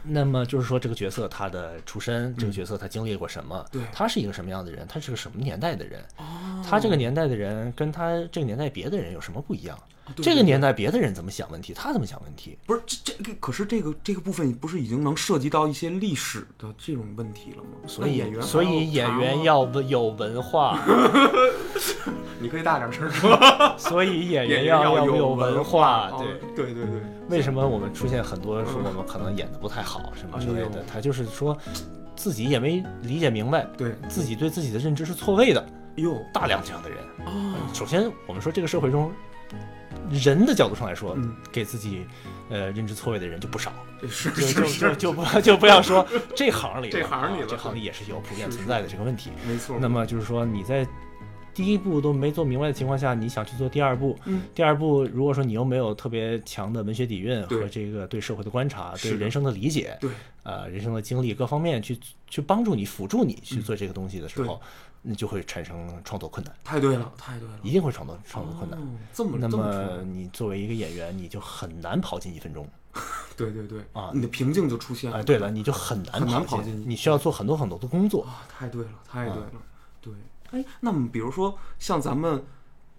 [0.07, 3.65] 那么就是说这个角色他的出身，这个角色他经历过什么？
[3.71, 4.85] 对他是一个什么样的人？
[4.87, 6.05] 他是个什么年代的人？
[6.65, 9.77] 哦，他这个年代的人跟他这个年代别的人有什么不一样？
[10.15, 12.55] 对这个年代别的人怎么想问题，他怎么想问题？
[12.67, 17.69] 不是这这个，可是这个这个部分不是已经能涉及到一些历史的这种问题了吗？
[17.87, 20.79] 所以演员所以演员要文有文化，
[22.39, 23.35] 你可以大点声说，
[23.79, 26.11] 所以演员要要有有文化。
[26.11, 26.23] 哦
[26.55, 30.61] 对，对对对，为什么我们出现很多说我们可能演的不太好什么之类。
[30.69, 30.83] 的？
[30.87, 31.57] 他就是说
[32.15, 36.99] 自己也没理解明白，对，自己对自己的认知是错位的，哟大量这样的人。
[37.25, 39.11] 哦，首先，我们说这个社会中，
[40.11, 42.05] 人的角度上来说，嗯，给自己
[42.49, 43.71] 呃认知错位的人就不少，
[44.09, 46.05] 是就就就就不 就不要说
[46.35, 49.31] 这行里了，这行里啊这行里也是有普遍存在的这个问题。
[49.47, 49.77] 没错。
[49.79, 50.85] 那么就是说你在
[51.53, 54.41] 第一步都没做明白的情况下，你想去做第二步，嗯。
[54.53, 60.09] 第二步如果说你又没有特别强的文学底蕴和这个对社会的观察、对人生的理解，对，
[60.43, 61.97] 呃，人生的经历各方面去
[62.29, 64.45] 去帮助你、辅助你去做这个东西的时对。
[64.45, 64.61] 候，
[65.05, 68.79] 你就会产生创作困难，太对了，太对了，一定会创作创作困难。
[68.79, 72.67] 哦这么那这么你作为一个演员，你就很难跑进一分钟
[73.37, 75.23] 对对对啊你的瓶颈就出现啊、了。
[75.23, 78.23] 对了，你就很难很难跑跑进你需要做很多很多的工作。
[78.23, 79.61] 啊，太对了，太对啊了，
[80.01, 80.13] 对。
[80.51, 82.43] 哎，那么比如说像咱们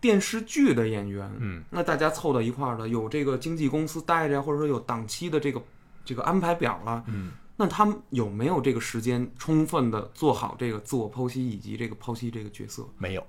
[0.00, 5.62] 电视剧的演员，嗯，那大家凑到一块儿了，有这个经纪公司带着呀，或者说有档期的这个
[6.04, 12.86] 这个安排表了，嗯，那他们有没有这个时间充分的做好这个自我剖析以及这个剖析这个角色？
[12.98, 13.26] 没有，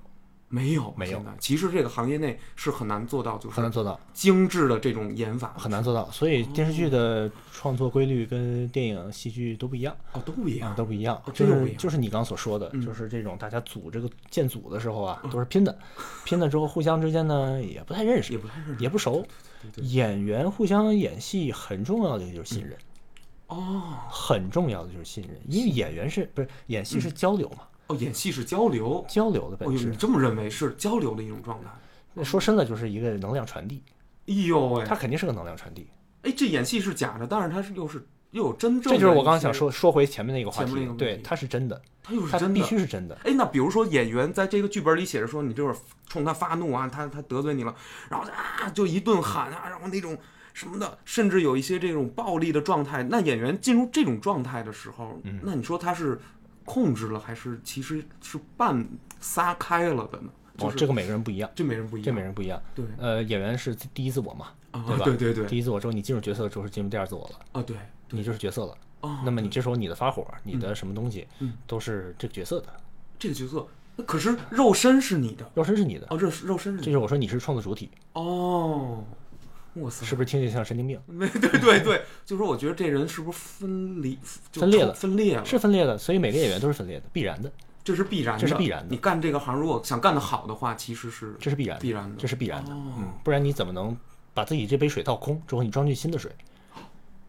[0.50, 6.10] 没有，没有其实这个行业内是很难做到，就是很难做到，精致的这种演法，很难做到。
[6.12, 10.76] 所以电视剧的创作规律跟电影、戏剧都不一样哦，都不一啊，样。
[10.76, 11.32] 都不一样哦。
[11.34, 15.78] 就是这个不一样就是你刚所说的，嗯就是这种大家组这个建组的时候啊，都是拼的，
[16.24, 19.26] 拼了之后互相之间呢也不太认识也，不太认识也不熟。
[19.62, 22.78] 对对演员互相演戏很重要的就是信任，
[23.48, 27.60] 哦很重要的就是信任，因为演员是不是演戏是交流嘛？
[27.88, 29.06] 哦，演戏是交流。
[29.08, 31.70] 交流的本质你，这么认为是交流的一种状态？
[32.14, 33.82] 那说深了就是一个能量传递，
[34.28, 35.88] 哎呦喂，它肯定是个能量传递。
[36.24, 42.62] 哎，这演戏是假的，但是它是又是又有真正的，这就是我刚刚想说说回前面那个话题对题，它是真的，它又是真的。
[42.64, 43.18] 须是真的。
[43.24, 45.76] 哎，那比如说演员在这个剧本里写着说你这会儿
[46.08, 47.74] 冲他发怒啊，他他得罪你了，
[48.10, 50.18] 然后啊就一顿喊啊，然后那种
[50.58, 53.04] 什么的，甚至有一些这种暴力的状态。
[53.04, 56.20] 那演员进入这种状态的时候，嗯那你说他是
[56.66, 58.84] 控制了，还是其实是半
[59.20, 60.30] 撒开了的呢？
[60.58, 62.60] 就哦，是这个每个人不一样，这每人不一样，这每人不一样。
[62.74, 65.06] 对呃，演员是第一自我嘛，啊对吧？
[65.06, 67.78] 对对对第一自我之后，你进入角色之后是进入第二自我了，啊对
[68.10, 68.76] 你就是角色了。
[69.02, 72.68] 哦，那么你这时候你的发火，你的什么东西嗯，都是这个角色的，
[73.20, 76.08] 这个角色，那可是肉身是你的肉身是你的。
[76.10, 79.04] 哦，肉肉身是你的这就是我说你是创作主体，哦，
[79.90, 81.00] 是不是听起来像神经病？
[81.08, 84.18] 没对对对，就是说我觉得这人是不是分离
[84.52, 85.46] 分裂了分裂了？
[85.46, 87.52] 是分裂的，所以每个演员都是分裂的，必然的，
[87.84, 92.72] 这是必然的，这是必然的你干这个行，如果想干得好的话，其实是这是必然的，必然的，这是必然的。
[92.72, 93.96] 哦嗯，不然你怎么能
[94.34, 96.32] 把自己这杯水倒空之后，你装进新的水？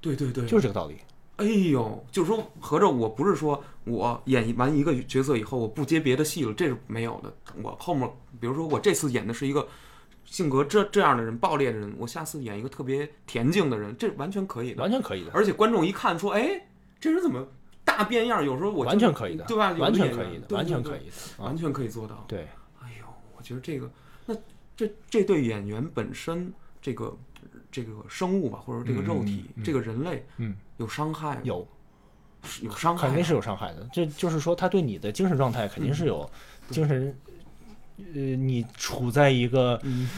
[0.00, 0.96] 对对对，就是这个道理。
[1.36, 7.32] 哎呦，就是说，合着我不是说我演完一个角色以后，我不接别的戏了，这是没有的。
[7.62, 9.64] 我后面，比如说我这次演的是一个
[10.30, 14.82] 性格这这样的人，暴烈的人，我下次演一个特别恬静的人，这完全可以的。
[14.82, 16.68] 完全可以的，而且观众一看说，哎，
[17.00, 17.46] 这人怎么
[17.84, 18.44] 大变样？
[18.44, 19.72] 有时候我完全可以的，对吧？
[19.72, 21.56] 完全可以的，完全可以的啊完！
[21.56, 22.24] 全可以做到。
[22.28, 22.46] 对，
[22.80, 23.90] 哎呦，我觉得这个，
[24.26, 24.34] 那
[24.76, 27.16] 这这对演员本身这个
[27.72, 31.66] 这个生物吧，或者这个肉体，嗯嗯这个人类嗯，有伤害，有
[32.60, 33.88] 有伤害，肯定是有伤害的。
[33.92, 36.30] 这就是说，他对你的精神状态肯定是有
[36.70, 37.16] 精神，
[38.14, 40.08] 呃，你处在一个嗯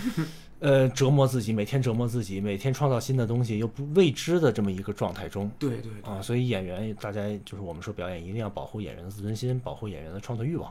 [0.59, 5.51] 呃折磨自己，每天折磨自己，每天创造新的东西又不未知的这么一个状态中。
[5.59, 10.71] 对对对，啊，所以演员大家就是我们说表演一定要保护演员的自尊心，保护演员的创作欲望，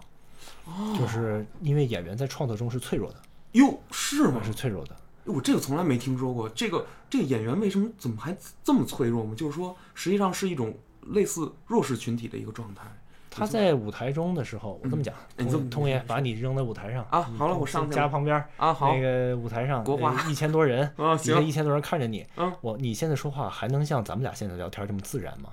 [0.65, 3.17] 哦就是因为演员在创作中是脆弱的，
[3.53, 4.41] 哟，是吗？
[4.43, 4.95] 是脆弱的。
[5.25, 6.49] 我这个从来没听说过。
[6.49, 9.35] 这个这个演员为什么怎么还这么脆弱吗？
[9.35, 10.73] 就是说，实际上是一种
[11.07, 12.83] 类似弱势群体的一个状态
[13.29, 17.21] 他在舞台中的时候，我这么讲，通通爷把你扔在舞台上啊。
[17.37, 18.73] 好了，我上家旁边啊。
[18.73, 25.49] 好那个舞台上国画呃一千多人，啊，行，一千多人看着你，嗯我你现在说话还能像咱们俩现在聊天这么自然吗？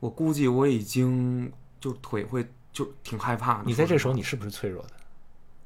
[0.00, 3.64] 我估计我已经就腿会就挺害怕的。
[3.66, 4.90] 你在这时候你是不是脆弱的？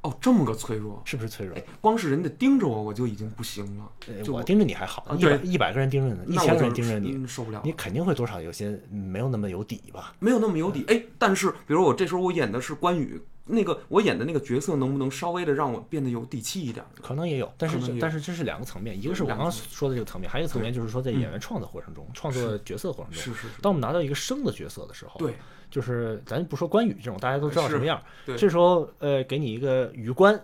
[0.07, 3.91] 话哦，这么个脆弱，是不是脆弱哎？，光是人家盯着我，我就已经不行了。
[4.29, 10.15] 我盯着你还好，啊一百一百个人盯着你，一千个人盯着你，嗯受不了了你肯定会多少有些嗯没有那么有底吧？
[10.19, 10.85] 没有那么有底。
[10.89, 16.85] 哎，但是比如我这时候我演的是关羽，那个我演的那个角色能不能稍微的让我变得有底气一点？
[17.01, 25.35] 可能也有，但是但是这是两个层面，一个是我刚刚说的这个层面，还有一个层面就是说在演员创作过程中，创作角色过程中，是是是，当我们拿到一个生的角色的时候，对，
[25.71, 28.37] 就是咱不说关羽这种大家都知道什么样，对。
[28.37, 30.35] 这时候呃给你一个羽冠，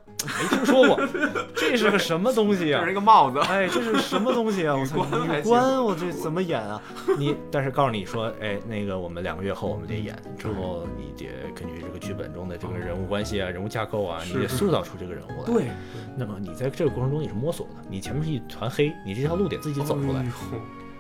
[0.41, 1.01] 没听说过，
[1.55, 2.81] 这是个什么东西啊？
[2.81, 2.93] 这是？
[2.93, 3.39] 一个帽子。
[3.41, 4.75] 哎，这是什么东西啊！
[4.77, 6.81] 我操，羽冠我这怎么演啊？
[7.19, 15.47] 你但是告诉你说，哎，那个我们两个月后我们得演，之后你得根据这个剧本中的这个人物关系啊、人物架构啊，你得塑造出这个人物来。
[15.47, 15.71] 对，
[16.17, 20.25] 那么你在这个过程中你是摸索的，你前面是一团黑，你这条路得自己走出来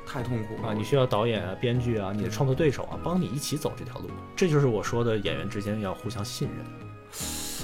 [0.06, 0.74] 太痛苦了啊！
[0.74, 4.08] 你需要导演啊、编剧啊、你的创作对手啊，帮你一起走这条路。
[4.36, 6.64] 这就是我说的演员之间要互相信任，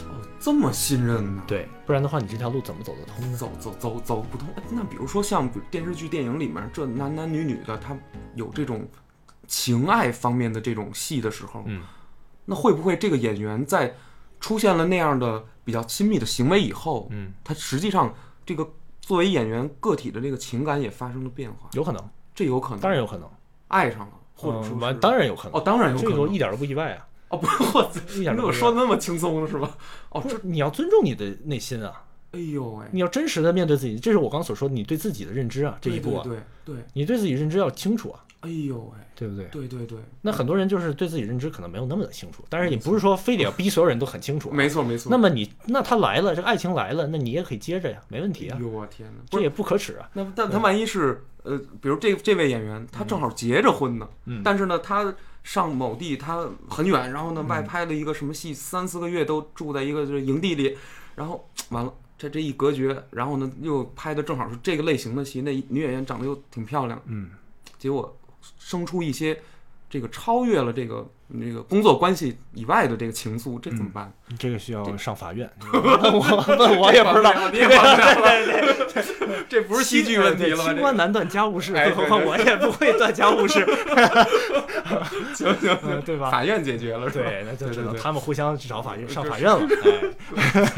[0.09, 1.43] 哦这么信任呢？
[1.47, 3.37] 对，不然的话你这条路怎么走得通呢？
[3.37, 4.49] 走走走走不通。
[4.57, 7.97] 哎那比如说像电视剧、电影里面，这男男女女的，他
[8.35, 8.89] 有这种
[9.47, 11.83] 情爱方面的这种戏的时候，嗯，
[12.45, 13.95] 那会不会这个演员在
[14.41, 18.15] 出现了那样的比较亲密的行为以后，嗯，他实际上
[18.47, 18.67] 这个
[19.01, 21.69] 作为演员个体的这个情感也发生了变化？
[21.73, 23.29] 有可能，这有可能，当然有可能，
[23.67, 28.53] 爱上了，或者说嗯完当然有可能哦，，当然有可能这个一点都不意外啊，哦，不是我，一点你怎么都不意外。
[28.53, 29.77] 说的那么轻松了是吧？
[30.11, 39.45] 哦，这，你要尊重你的内心啊，哎呦喂，你要真实的面对自己，这是我刚所说，你对自己的认知啊，这一步啊，对对对，你对自己认知要清楚啊，哎呦喂，对不对？
[39.47, 45.11] 对对对，那很多人就是对自己认知可能没有那么的清楚，但是你不是说非得要逼所有人都很清楚啊、没错没错。
[45.11, 48.57] 那么你那他来了，这个爱情来了，那你也可以接着呀，没问题啊。
[48.59, 50.09] 哎，呦我天哪，这也不可耻啊。
[50.15, 54.41] 那但他万一是呃，比如这这位演员他正好结着婚呢，嗯。
[54.43, 57.49] 但是呢他上某地他很远，然后呢嗯。
[57.49, 60.77] 外拍了一个什么戏，三四个月都住在一个就是营地里，
[61.15, 61.93] 然后完了。
[62.21, 67.31] 这这一隔绝，然后呢，又拍的正好是这个类型的戏，那女演员长得又挺漂亮，嗯，
[67.79, 68.18] 结果
[68.59, 69.41] 生出一些
[69.91, 74.11] 这个超越了这个这个工作关系以外的这个情愫，这怎么办？
[74.39, 75.51] 这个需要上法院。
[75.73, 80.65] 问我问我也不知道，你也不了了，这不是戏剧问题了吗？
[80.65, 83.65] 清官难断家务事，哎何况我也不会断家务事，
[85.37, 86.31] 行行嗯对吧？
[86.31, 87.11] 法院解决了？
[87.11, 89.61] 对，那就只能他们互相找法院上法院了。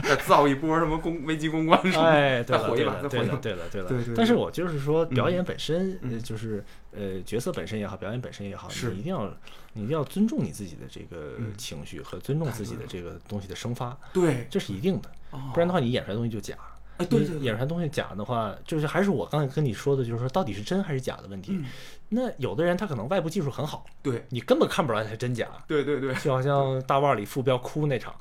[0.02, 2.10] 再造一波什么公危机公关什么的。
[2.10, 9.32] 哎，对了，对了，对了，对了，但是我就是说，表演本身，就是呃，角色本身也好，表演本身也好，是你一定要，
[9.72, 11.52] 你一定要尊重你自己的这个嗯。
[11.56, 15.50] 情绪和尊重自己的这个东西的生发，对，这是一定的，哦。
[15.52, 16.56] 不然的话，你演出来的东西就假。
[16.96, 21.52] 哎，对演出来东西假的话，就是还是我刚才跟你说的，就是说到底是真还是假的问题。
[21.52, 21.64] 嗯。
[22.08, 24.26] 那有的人他可能外部技术很好，对。
[24.28, 28.14] 你根本看不出来他是真假，对对对，就好像大腕里傅彪哭那场，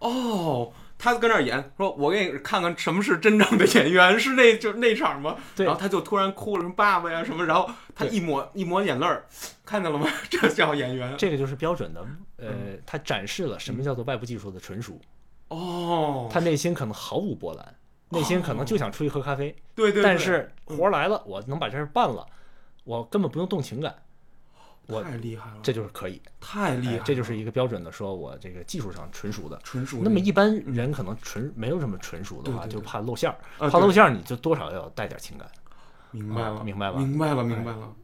[0.00, 0.72] 哦，
[1.04, 5.36] 他跟那儿演，说我给你看看什么是真正的演员，是那就那场吗？
[5.54, 5.66] 对。
[5.66, 9.22] 然后他就突然哭了，什么爸爸呀什么，然后他一抹一抹眼泪儿，
[9.66, 10.08] 看见了吗？
[10.30, 11.14] 这叫演员。
[11.18, 12.00] 这个就是标准的，
[12.38, 12.80] 呃，嗯。
[12.86, 14.98] 他展示了什么叫做外部技术的纯熟，
[15.48, 17.74] 哦，他内心可能毫无波澜，
[18.08, 22.26] 内心可能就想出去喝咖啡，对对对，但是活儿来了，我能把这事儿办了，
[22.84, 23.94] 我根本不用动情感，
[24.86, 29.58] 我太厉害了，这就是可以，太厉害了，哎这就是一个标准的，说我这个技术上纯熟的。
[29.64, 35.48] 纯熟那么一般人可能纯没有这么纯熟的话，对对对就怕露馅儿，啊怕露馅儿你就多少要带点情感。
[36.10, 37.96] 明白了，啊明白了明白了，哎明白了。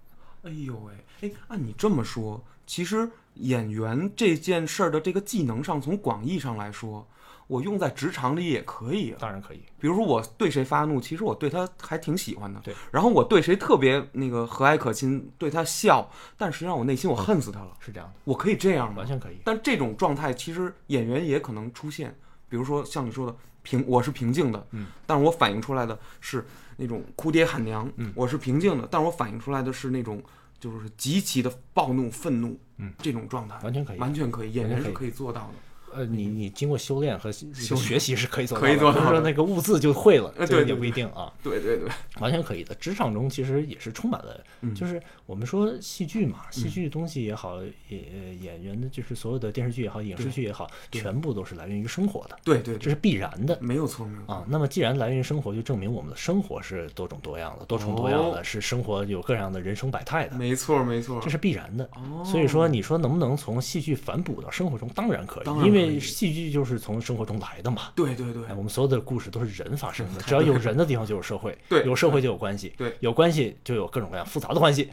[0.43, 7.07] 哎呦喂，哎，按你这么说，其实演员这件事儿的这个技能上，从广义上来说，
[7.51, 9.17] 我用在职场里也可以啊。
[9.19, 12.61] 当然可以，比如说我对谁发怒，其实我对他还挺喜欢的。
[12.61, 12.73] 对。
[12.93, 17.77] 然后我对谁特别那个和蔼可亲，对他笑，但实际上我内心我恨死他了。
[17.81, 19.07] 是这样的，我可以这样吗完？
[19.07, 19.39] 全可以。
[19.45, 22.17] 但这种状态其实演员也可能出现，
[22.49, 26.47] 比如说像你说的平，我是平静的，嗯，但是我反映出来的是
[26.77, 30.23] 那种哭爹喊娘，嗯我是平静的，但是我反映出来的是那种
[30.61, 35.55] 就是极其的暴怒、愤怒，嗯，这种状态完全可以完全可以，演员是可以做到的。
[35.95, 41.88] 呃，你你经过修炼和修学习是可以做到可以做到的不是说那个悟字就会了，呃这个也不一定啊，对对对，
[42.20, 42.74] 完全可以的。
[42.76, 53.59] 职场中其实也是充满了，嗯就是我们说戏剧嘛，戏剧东西也好，演呃演员的就是所有的电视剧也好，影视剧也好，全部都是来源于生活的，对对对，这是必然的。
[53.61, 54.09] 没有错。
[54.26, 61.84] 啊，那么既然来源于生活，就证明我们的生活是多种多样的、多重多样的，哦是生活有各样的人生百态的，没错没错这，是必然的。
[61.95, 64.88] 哦所以说，你说能不能从戏剧反哺到生活中？
[64.95, 67.93] 当然可以，因为以戏剧就是从生活中来的嘛。
[67.95, 68.45] 对对对。
[68.47, 71.85] 哎，我们所有的故事都是人发生的， 只要有人的地方就有社会，对。
[71.85, 72.97] 有社会就有关系，对。
[73.01, 74.91] 有关系就有各种各样复杂的关系。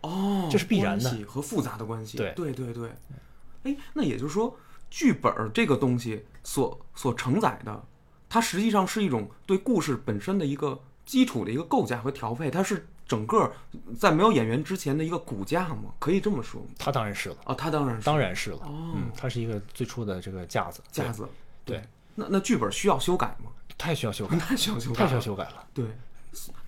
[0.00, 1.10] 哦，这是必然的。
[1.26, 2.16] 和复杂的关系。
[2.16, 2.32] 对。
[2.34, 2.90] 对对对，
[3.64, 4.56] 哎，那也就是说，
[4.90, 7.84] 剧本这个东西所所承载的，
[8.28, 13.50] 它实际上是一种对故事本身的一个基础的一个构架和调配，它是整个
[13.98, 15.92] 在没有演员之前的一个骨架吗？
[15.98, 16.68] 可以这么说吗？
[16.78, 21.28] 它当然是了，啊，他当然是当然是了，哦嗯，他是一个最初的这个架子，架子。
[21.64, 21.82] 对，
[22.14, 23.50] 那那剧本需要修改吗？
[23.76, 25.20] 太需要修改， 太需要修改太需要。
[25.20, 25.66] 修改了。
[25.74, 25.84] 对，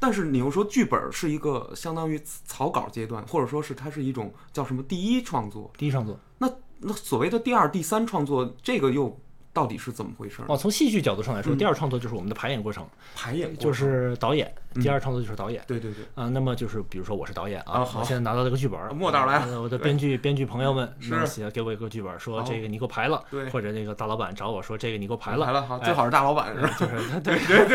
[0.01, 9.17] 但是你又说剧本是一个相当于草稿阶段，或者说是它是一种叫什么第一创作，第一创作那那所谓的第二、第三创作，这个又
[9.53, 10.47] 到底是怎么回事儿？
[10.49, 11.59] 哦，从戏剧角度上来说，嗯。
[11.59, 14.47] 第二创作就是我们的排演过程，排演过就是导演；
[14.83, 15.63] 第二创作就是导演。
[15.67, 19.47] 对对对，啊，那么就是比如说我是导演啊，我现在拿到这个剧本儿，莫导来了。
[19.53, 20.93] 呃我的编剧编剧朋友们
[21.27, 23.49] 写给我一个剧本儿，说这个你给我排了，对。
[23.51, 26.75] 或者那个大老板找我说这个你给我排了，排了好，哎最好是大老板是吧？
[26.79, 27.69] 就是 对对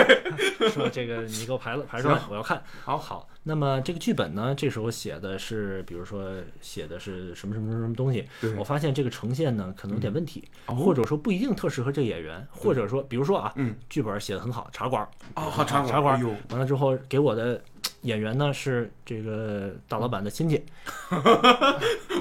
[0.59, 2.61] 对，说这个你给我排了，排出来我要看。
[2.83, 2.97] 好。
[2.97, 6.29] 好，那么这个剧本呢，这时候写的是，比如说
[6.59, 8.27] 写的是什么什么什么东西，
[8.57, 17.61] 我发现这个呈现呢可能有点问题，哦或者说不一定特适合这个演员，或者说比如说啊，嗯，剧本写的很好，茶馆儿哦，好茶馆，茶馆完了之后给我的
[18.07, 20.63] 演员呢是这个大老板的亲戚，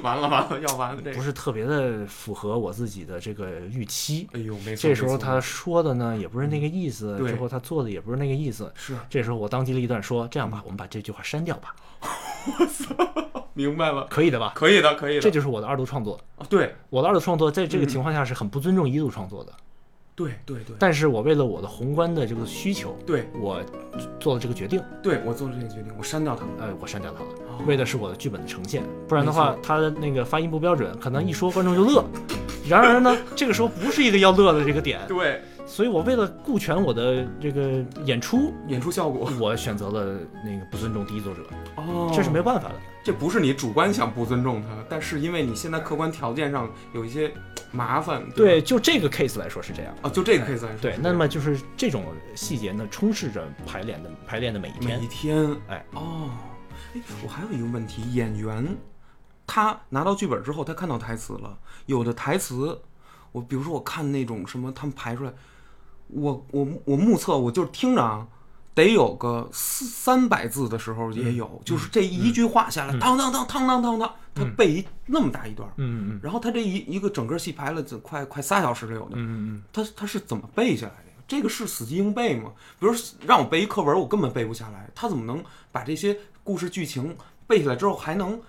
[0.03, 4.29] 完了完了，要完了这个，不是特别的符合我自己的这个预期。
[4.33, 8.71] 哎呦，没错，这时候他说的呢也不是那个意思，对之后他做的也不是那个意思。
[8.75, 11.75] 是这时候我当机立断说：“这样吧，我们把这句话删掉吧，
[12.59, 12.95] 我操
[13.55, 16.21] 明白了，可以的吧可以的，可以？”的，这就是我的二度创作。
[16.37, 19.53] 哦对我的二度创作在这个嗯情况下是很不尊重一度创作的，
[20.17, 20.75] 对对对。
[20.79, 23.29] 但是我为了我的宏观的这个需求，对。
[23.39, 23.63] 我
[24.19, 26.45] 做了这个决定，对，我做了这个决定，我删掉它。
[26.47, 26.51] 了。
[26.61, 27.31] 呃，我删掉它了。
[27.51, 27.65] 哦。
[27.67, 32.05] 为的是我的剧本的呈现，不然的话没，他的那个发音不标准，可能一说观众就乐。
[32.69, 39.31] 然而呢，这个时候不是一个要乐的这个点， 对，所以我为了顾全我的这个演出，演出效果。
[39.39, 41.43] 我选择了那个不尊重第一作者，
[41.77, 42.11] 哦。
[42.13, 42.75] 这是没办法的。
[43.05, 47.33] 这不是你主观想不尊重他，但是因为你现在客观条件上有一些
[47.77, 49.95] 麻烦，对，就这个 case 来说是这样。
[50.03, 52.05] 啊，就这个 case 来说，对，那么就是这种
[52.35, 55.09] 细节呢，充斥着排练的排练的每一天每一。
[55.09, 56.31] 天，哎，哦，
[56.95, 58.77] 哎，我还有一个问题，演员
[59.47, 62.81] 他拿到剧本之后，他看到台词了，有的台词，
[63.33, 65.33] 我比如说我看那种什么他们排出来，
[66.09, 68.27] 我我我目测我就是听着啊。
[68.75, 81.03] 得有个四三百字的时候也有，就是这一句话下来，当当当当当当当，他背一那么大一段儿，嗯嗯然后他这一一个整个戏排了这快快仨小时了有的，嗯嗯他他是怎么背下来的？
[81.27, 82.53] 这个是死记硬背吗？
[82.79, 82.95] 比如
[83.27, 84.89] 让我背一课文，我根本背不下来。
[84.95, 87.17] 他怎么能把这些故事剧情
[87.47, 88.41] 背下来之后，还能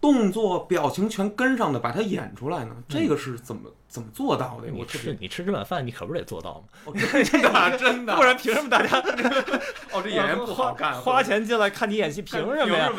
[0.00, 2.76] 动作、表情全跟上的把它演出来呢？
[2.88, 4.68] 这个是怎么怎么做到的？
[4.68, 6.64] 你我吃你吃这碗饭，你可不是得做到吗？
[6.84, 6.92] 哦
[7.24, 8.98] 真的啊真的， 不然凭什么大家
[9.92, 12.92] 哦这演员不好干，花钱进来看你演戏，凭什么呀？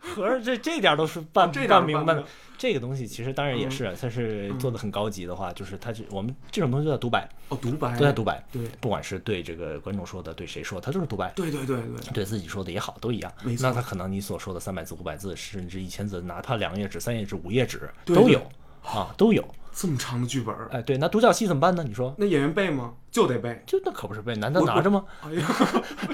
[0.00, 2.24] 合着这这点都是办办明白的。
[2.56, 8.42] 这个东西其实当然也是，它是做的很高级的话，就是它是我们这种东西叫独白，哦，独白都在独白。
[8.50, 11.30] 对不管是对这个观众说的，对谁说的，它都是独白。
[11.36, 18.40] 对对对对，对自己说的也好，都一样那他可能你所说的三百字、五百字，甚至一千字，哪怕两页纸、三页纸、五页纸都有
[18.82, 19.46] 啊，都有。
[19.80, 21.84] 这么长的剧本，哎，对，那独角戏怎么办呢？
[21.86, 22.94] 你说，那演员背吗？
[23.12, 23.62] 就得背。
[23.64, 25.04] 就那可不是背，难道我拿着吗？
[25.22, 25.48] 哎呀，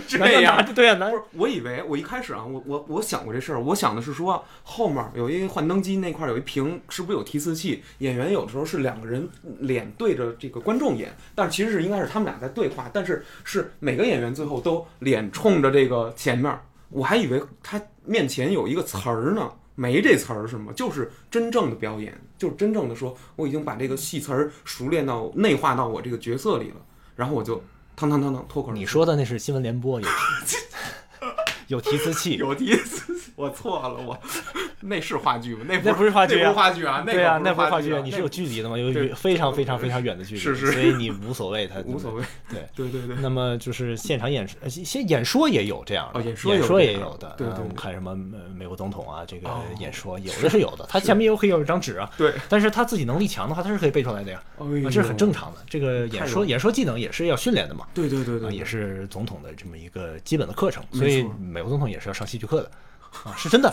[0.06, 0.74] 这 样着？
[0.74, 7.82] 对啊，难不是，我以为我一开始啊，我我我想过这事儿，我想的是说后面有一幻灯机那块儿有一屏，是不是有提词器？
[8.00, 9.26] 演员有的时候是两个人
[9.60, 16.60] 脸对着这个观众演，但其实是应该是他们俩在对话，但是是每个演员最后都脸冲着这个前面儿，
[16.90, 19.50] 我还以为他面前有一个词儿呢。
[19.74, 20.72] 没这词儿是吗？
[20.74, 26.76] 就是真正的表演，就是真正的说，我已经把这个戏词儿熟练到内化到我这个角色里了，
[27.16, 27.62] 然后我就
[27.96, 28.78] 汤汤汤汤脱口而出。
[28.78, 30.06] 你说的那是新闻联播，有
[31.68, 34.18] 有提词器， 有提词器，我错了，我
[34.80, 35.64] 那是话剧吗？
[35.68, 36.42] 那那不是话剧啊。
[36.42, 40.72] 那不是话剧啊，那对啊，那不是话剧啊，你是有距离的嘛，有非常非常非常远的距离，是是。
[40.72, 42.24] 所以你无所谓，他无所谓。
[42.50, 42.66] 对。
[42.74, 47.34] 对对对，那么就是现场演，呃，现演说也有这样的，哦演说也有的。
[47.38, 47.54] 对对对。
[47.54, 50.64] 呃我们看什么呃美国总统啊，这个哦演说有的是。
[50.64, 54.42] 有的，他前面又可以有一张纸啊，对，但是他自己能力强的话，他是可以背出来的呀，
[54.84, 55.58] 这是很正常的。
[55.68, 62.70] 这个演说演说技能也是要训练的嘛，啊，对对对对，也是总统的这么一个基本的课程，所以错美国总统也是要上戏剧课的，
[63.24, 63.72] 啊，是真的，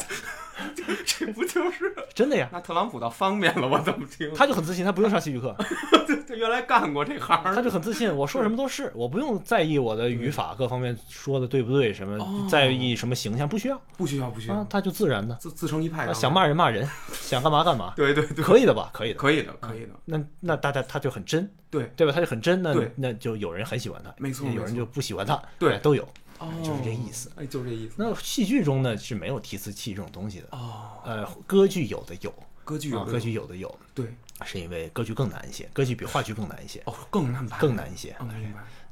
[1.05, 2.49] 这不就是真的呀。
[2.51, 3.67] 那特朗普倒方便了？
[3.67, 4.31] 我怎么听？
[4.35, 5.55] 他就很自信，他不用上戏剧课，
[6.27, 15.35] 他原来干过这行他，就很自信，我说什么都是，我不用在意我的语法各方面说的对不对，什么哦在意什么形象，不需要不需要不需要，，啊他就自然的。
[15.35, 16.11] 自自成一派。
[16.13, 18.89] 想骂人骂人， 想干嘛干嘛，对对对，可以的吧？
[18.93, 19.19] 可以的。
[19.19, 22.13] 可以的可以的，那那大家他就很真，对对吧？
[22.13, 26.07] 他就很真，那那就有人很喜欢他，没错有人就不喜欢他，对哎都有。
[26.41, 27.31] 哦，就是这意思。
[27.35, 27.95] 哎，就是这意思。
[27.97, 34.05] 那戏剧中呢是没有提词器这种东西的，哦，呃，歌剧有的有，啊，歌剧有的歌剧有的有，对
[34.43, 38.15] 是因为歌剧更难一些，歌剧比话剧更难一些，哦更难排，更难一些。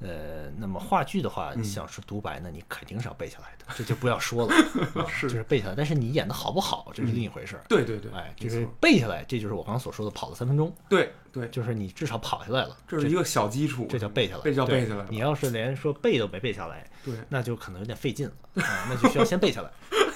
[0.02, 4.56] 呃，那么话剧的话，你想说独白呢，你肯定是要背下来的，这就不要说了，
[4.96, 5.74] 啊是就是背下来。
[5.76, 7.64] 但是你演的好不好，这是另一回事儿。
[7.68, 17.14] 对对对，哎，就是背下来，这就是我刚刚所说的跑了三分钟，对对，就是你至少跑下来了，这是一个小基础，这叫背下来，这叫背下来你要是连说背都没背下来，对。
[17.30, 19.70] 那就可能有点费劲了啊，那就需要先背下来，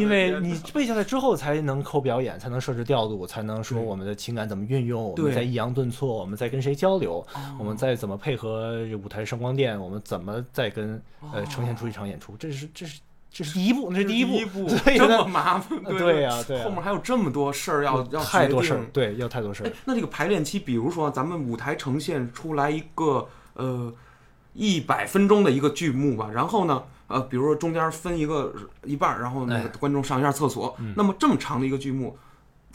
[0.00, 7.56] 因为你背下来之后才能抠表演，才能设置调度，才能说我们的情感怎么运用，我们对在抑扬顿挫，我们在跟谁交流，哦。
[7.58, 11.00] 我们再怎么配合舞台声光电，我们怎么再跟
[11.32, 13.00] 呃呈现出一场演出，这是这是
[13.32, 16.30] 这是第一步，那是第一步， 这么，麻烦，对对呀
[16.62, 19.66] 后面还有这么多事儿要要太多事儿对，要太多事儿。
[19.66, 23.90] 哎，，那这个排练期，比如说咱们舞台呈现出来一个呃
[24.52, 28.54] 一百分钟的一个剧目吧，然后呢，呃，比如说中间分一个
[28.84, 29.72] 一半儿，然后那个哎。
[29.80, 30.92] 观众上一下厕所，嗯。
[30.94, 32.14] 那么这么长的一个剧目，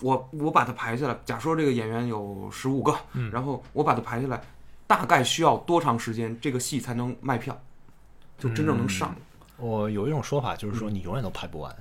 [0.01, 3.29] 我我把它排下来，假说这个演员有十五个，嗯。
[3.31, 4.41] 然后我把它排下来，
[4.87, 7.55] 大概需要多长时间这个戏才能卖票，
[8.39, 9.15] 就真正能上？
[9.57, 11.75] 我有一种说法就是说，你永远都拍不完，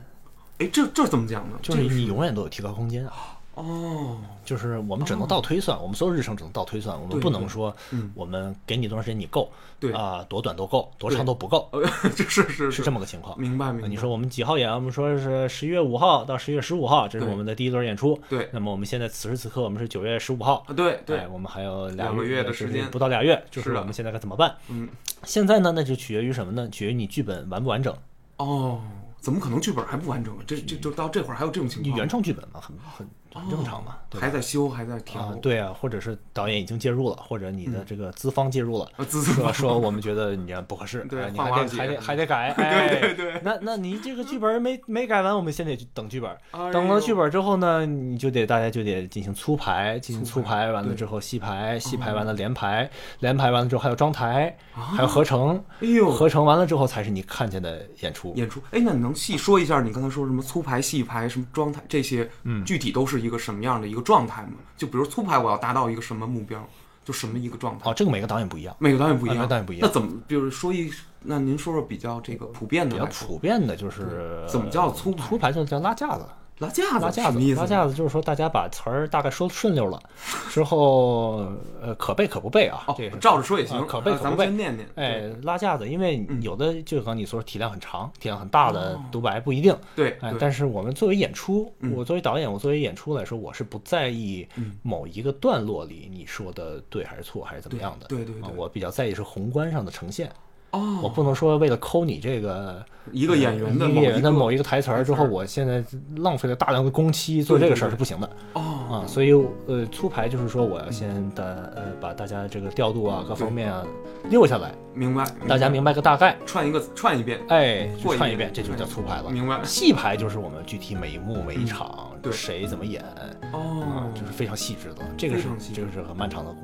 [0.58, 1.58] 哎，这这怎么讲呢？
[1.62, 3.35] 就是你永远都有提高空间啊。
[3.56, 9.50] 哦，就是我们只能倒推算，我们所有日程只能倒推算，我们不能说嗯我们给你多长时间你够，
[9.80, 11.66] 对啊，多短都够，多长都不够，
[12.28, 13.38] 是是是这么个情况。
[13.40, 13.88] 明白明白。
[13.88, 14.70] 你说我们几号演？
[14.70, 18.20] 我们说是十一月五号到十一月十五号，这是我们的第一轮演出。
[18.28, 24.54] 对那么我们现在此时此刻我们是九月十五号，啊，对对哎，，我们还有两个月的时间不到俩月，就是我们现在该怎么办？
[24.68, 24.86] 嗯，
[25.24, 26.68] 现在呢，那就取决于什么呢？
[26.68, 27.96] 取决于你剧本完不完整。
[28.36, 28.82] 哦，
[29.18, 30.44] 怎么可能剧本还不完整啊？
[30.46, 31.98] 这这就到这会儿还有这种情况你况？
[31.98, 33.08] 原创剧本嘛，很很
[33.40, 43.32] 很正常嘛，还在修，还在调啊，，对啊，或者是导演已经介入了，或者你的这个资方介入了，说说我们觉得你这样不合适， 对哎你还得还得还得改，哎，对对。
[43.32, 52.88] 对那那你这个剧本没没改完，我们先得去等剧本，哎等了剧本之后呢，你就得大家就得进行粗排，进行粗粗排排完了之后细排，细排完了连排，
[53.20, 58.32] 连排完了之后还有装台，啊还有合成，哎呦，合成完了之后才是你看见的演出。
[58.34, 62.64] 演出，哎，那你能细说一下你刚才说什么粗排、细排、什么装台这些，嗯。
[62.64, 64.52] 具体都是一个什么样的一个状态吗？
[64.76, 66.64] 就比如粗排，我要达到一个什么目标，
[67.04, 67.90] 就什么一个状态？
[67.90, 76.24] 哦，这个每个导演不一样，每个导演不一样，个导演不一样那怎么，比如说一，那您说说比较这个普遍的比较普遍的就是怎么叫粗排粗排就叫拉架子。
[76.58, 77.60] 拉架子，拉架子什么意，思？
[77.60, 80.00] 拉架子就是说大家把词儿大概说顺溜了
[80.50, 81.44] 之后，
[81.82, 84.44] 呃，可背可不背啊，哦这个，照着说也行，啊可背可不背。
[84.46, 84.88] 先念念。
[84.94, 91.92] 哎，拉架子，因为嗯有的就刚你说体量很长、体量很大的哦独白不一定，哎，对哎，但是我们作为演出，嗯。
[91.94, 94.78] 我作为导演，我作为演出来说，我是不在意嗯。
[94.82, 98.48] 某一个段落里你说的对还是错还是怎么样的，对对对对。
[98.48, 100.30] 啊我比较在意是宏观上的呈现，
[100.72, 105.84] 哦，我不能说为了抠你这个一个演员的演员的某一一个台词儿之后，我现在
[106.16, 108.62] 浪费了大量的工期做这个事儿是不行的哦。
[108.90, 109.32] 啊，所以
[109.66, 113.84] 呃，粗排就是说我要先的呃把大家这个调度啊各方面啊
[114.30, 119.30] 溜下来，明白，大家明白个大概，串一个串一遍，哎，串一遍，这就叫粗排了。
[119.30, 119.60] 明白。
[119.62, 122.32] 细排就是我们具体每一幕每一场，对。
[122.32, 123.20] 谁怎么演啊
[123.52, 125.44] 哦，，就是非常细致的，这个是
[125.74, 126.60] 这个是很漫长的工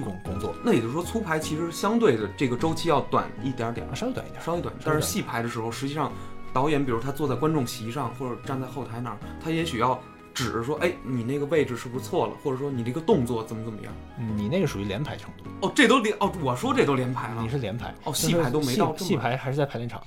[0.00, 6.12] 工工作，那也就是说粗排其实相对的这个周期要短一点点啊，，稍微短一点，稍微短，稍微短但是细排的时候，实际上
[6.52, 10.00] 导演比如他坐在观众席上或者站在后台那儿，他也许要
[10.32, 13.92] 指着说，哎，你那个位置是不是错了，或者说你这个动作怎么怎么样？
[14.18, 17.48] 嗯你那个属于连排程度，哦，这都连哦，我说这都连排了你。
[17.48, 20.02] 是连排，哦细排都没到细排还是在排练场，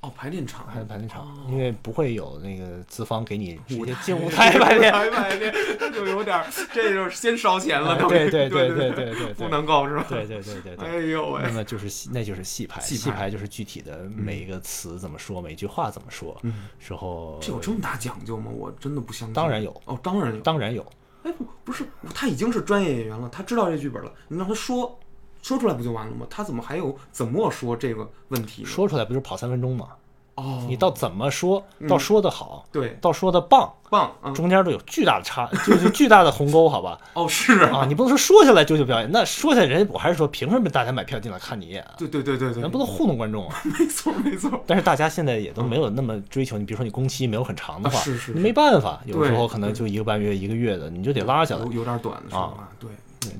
[0.00, 5.52] 哦，排练场还是排练场哦，因为不会有那个资方给你直接进舞台排练，台排练，
[5.92, 10.06] 就有点儿，这就是先烧钱了，对对对对对对对，不能够是吧？
[10.08, 10.86] 对对对对对。
[10.86, 18.52] 哎呦喂那，么就是，那就是戏排，戏排就是具体的每一个词怎么说，每一句话怎么说，嗯，之后这有这么大讲究吗？
[18.52, 19.34] 我真的不相信。
[19.34, 20.40] 当然有哦，当然有。
[20.42, 20.86] 当然有，
[21.24, 21.84] 哎，不不是，
[22.14, 24.96] 他已经是专业演员了，他知道这剧本了，你让他说
[25.42, 26.26] 说出来不就完了吗？
[26.28, 28.64] 他怎么还有怎么说这个问题？
[28.64, 29.88] 说出来不就是跑三分钟吗？
[30.34, 34.30] 哦，你到怎么说，嗯到说的好，对到说的棒，棒啊！
[34.30, 36.96] 中间都有巨大的差，就是巨大的鸿沟，好吧？
[37.14, 41.94] 哦，是啊，你不能说说下来就就表演，那说下来人，我还是说，凭什么大家买票进来看你演啊？
[41.98, 43.60] 对对对对对，咱不能糊弄观众啊！
[43.80, 44.62] 没错没错。
[44.64, 51.72] 但是大家现在也都没有那么追求，你比如说你工期没有很长的话，啊是是你没办法，有时候可能就一个半月、一个月的，你就得拉下来有。
[51.72, 52.88] 有点短的啊，对，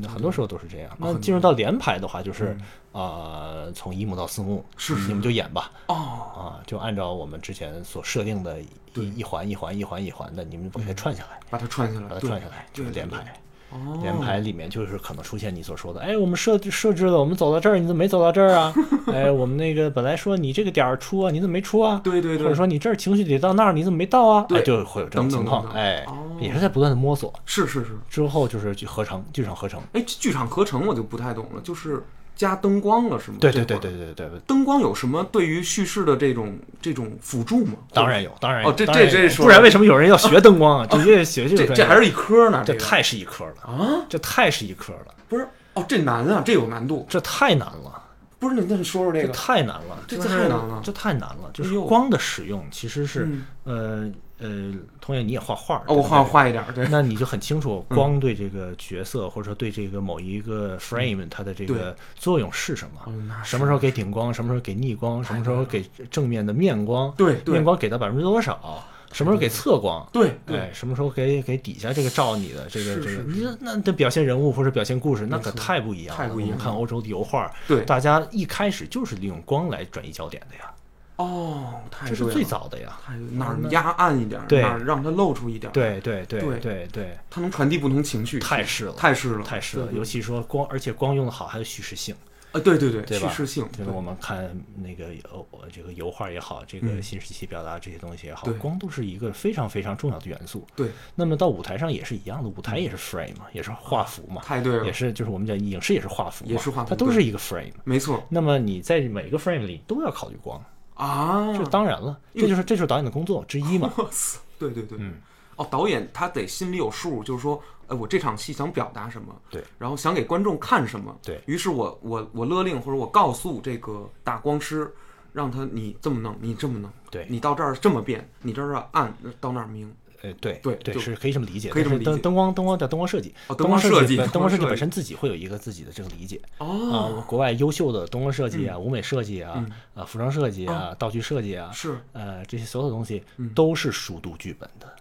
[0.01, 0.91] 那很多时候都是这样。
[0.99, 2.57] 那进入到连排的话，就是
[2.93, 8.69] 呃，从一幕到四幕，是是你们就演吧，哦，啊，就按照我们之前所设定的一
[9.17, 13.41] 一环一环一环一环的，你们把它串下来，把它串下来，把它串下来，就是连排。
[13.71, 18.73] 哦，连排里面就是可能出现你所说的，哎，我们设设置了，我们走到这儿，你怎么没走到这儿啊？
[19.13, 22.01] 哎，我们那个本来说你这个点儿出啊，你怎么没出啊？
[22.03, 24.47] 对对对，或者说你这儿情绪得到那儿，你怎么没到啊？
[24.49, 27.33] 对哎，就会有这种情况等，等哎哦，也是在不断的摸索。
[27.45, 29.81] 是是是，之后就是去合成，剧场合成。
[29.93, 32.03] 哎，剧场合成我就不太懂了，就是
[32.39, 33.39] 加灯光了是吗？
[33.41, 37.75] 对对对对对对对，灯光有什么对于叙事的这种这种辅助吗？
[37.93, 38.71] 当然有，当然有。
[38.71, 40.87] 哦这这这说不然为什么有人要学灯光啊？
[40.87, 47.05] 直接学这个这这还是一科呢，这太是一科了，啊，这太是一科了，不是哦，这难啊，这有难度。
[47.11, 48.01] 这太难了，
[48.39, 51.51] 不是那那你说说这这个，太难了，这太难了这太难了。
[51.53, 54.11] 就是光的使用，其实是嗯呃
[54.41, 63.13] 呃，同样你也画画，哦，我画画一点儿，对，那你就很清楚嗯光对这个角色，或者说对这个某一个 frame 它的这个作用是什么。
[63.45, 76.23] 什么时候给顶光，什么时候给逆光，什么时候给正面的面光，对对面光给到百分之多少，什么时候给侧光，对对哎，什么时候给给底下这个照你的这个是这个，那这表现人物或者表现故事，那可太不一样了。
[76.23, 80.71] 太不一样看欧洲的油画，对大家一开始就是利用光来转移焦点的呀，
[81.19, 82.99] 哦，太这是最，早的呀。
[83.05, 84.63] 太哪儿压暗一点儿，对。
[84.63, 86.59] 哪儿让它露出一点儿，，对对对对。
[86.59, 89.93] 对对，它能传递不同情绪，太是了，太是了，太是了。
[89.93, 92.15] 尤其说光，而且光用的好，还有叙事性。
[92.51, 95.09] 啊，对对对，对叙事性，就是我们看那个
[95.51, 100.67] 呃这个油画也好，这个嗯新时期表达这些东西也好对，光都是一个非常非常重要的元素。
[100.75, 104.87] 对，那么到舞台上也是一样的，舞台也是 frame 嘛，也是画幅嘛，太对了。
[104.87, 107.71] 也，是就是我们讲影视也是画幅嘛，也是画幅它都是一个 frame。
[107.85, 108.25] 没错。
[108.31, 110.59] 那么你在每个 frame 里都要考虑光，
[110.99, 113.93] 啊，这当然了，这就是这就是导演的工作之一嘛。
[114.59, 115.15] 对对对，嗯，
[115.55, 121.41] 哦，导演他得心里有数，就是说，哎，我这场戏想表达什么，对，然后想给观众看什么，对。
[121.47, 124.93] 于是我我我勒令或者我告诉这个大光师，
[125.33, 139.65] 让他你这么弄，你这么弄，对你到这儿这么变，你这儿暗，到那儿明，呃，对对对是可以这么理解，但是可以这么理解灯灯光灯光叫灯光设计，哦灯光设计本灯光设计本身自己会有一个自己的这个理解啊哦，，国外优秀的灯光设计啊、舞美设计啊
[140.07, 144.93] 服装设计啊、道具设计啊，是呃这些所有的东西嗯都是熟读剧本的，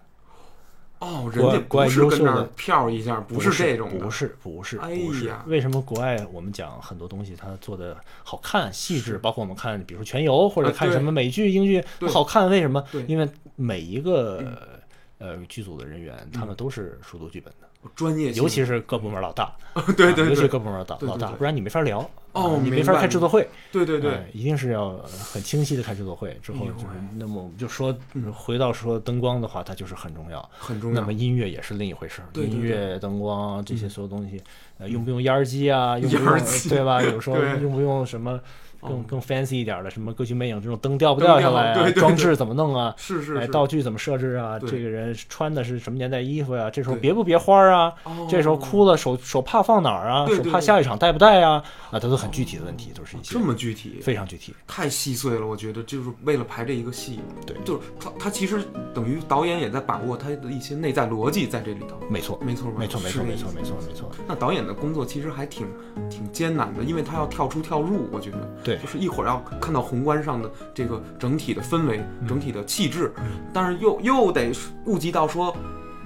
[0.99, 5.43] 哦，国人家国外不是跟那儿优秀的票一下，不不是这种的，不是不是哎不是呀。
[5.47, 12.83] 为什么国外我们讲很多东西它做的好看、细致，包括我们看比如说全游或者看什么美剧、英剧好看，为什么？
[13.07, 14.76] 因为每一个
[15.19, 17.67] 呃剧组的人员他们都是熟读剧本的。
[17.95, 19.55] 专业，尤其是各部门老大，
[19.95, 22.09] 对对啊尤其各部门老大老大，不然你没法聊。
[22.33, 26.37] 哦你没法开制作会，对对对，哎一定是要很清晰的开制作会。
[26.43, 26.67] 之后
[27.15, 27.97] 那么我们就说
[28.31, 30.47] 回到说灯光的话，它就是很重要。
[30.55, 31.13] 很重要那么。
[31.13, 34.39] 音乐也是另一回事音乐、灯光这些所有东西，
[34.77, 35.97] 呃，用不用烟儿机啊？
[35.97, 36.39] 用不用
[36.69, 37.01] 对吧？
[37.01, 38.39] 有时候用不用什么
[38.81, 41.73] 更哦更 fancy 一点的，什么歌剧魅影这种灯掉不掉掉下来啊？
[41.73, 42.89] 对对对装置怎么弄啊？
[42.89, 44.59] 哎，是是哎，道具怎么设置啊？
[44.59, 47.93] 这个人穿的是什么年代衣服呀、这时候别不别花儿啊？
[48.03, 50.27] 哦这时候哭了，手手帕放哪儿啊？
[50.27, 51.63] 手帕下一场带不带啊？
[51.91, 54.53] 啊，它都很具体的问题，都是一些这么具体，非常具体。
[54.67, 55.47] 太细碎了。
[55.47, 58.61] 我觉得就是为了排这一个戏，对就是他他其实
[58.93, 61.97] 等于导演也在把握他的一些内在逻辑在这里头。
[62.09, 64.11] 没错，没错，没错，没错，没错，没错，没错。
[64.27, 65.67] 那导演的工作其实还挺
[66.09, 73.13] 挺艰难的，因为他要跳出跳入，我觉得，对就是一会儿要看到宏观上的这个整体的氛围、嗯整体的气质，
[73.53, 74.51] 但是又又得
[74.83, 75.55] 顾及到说，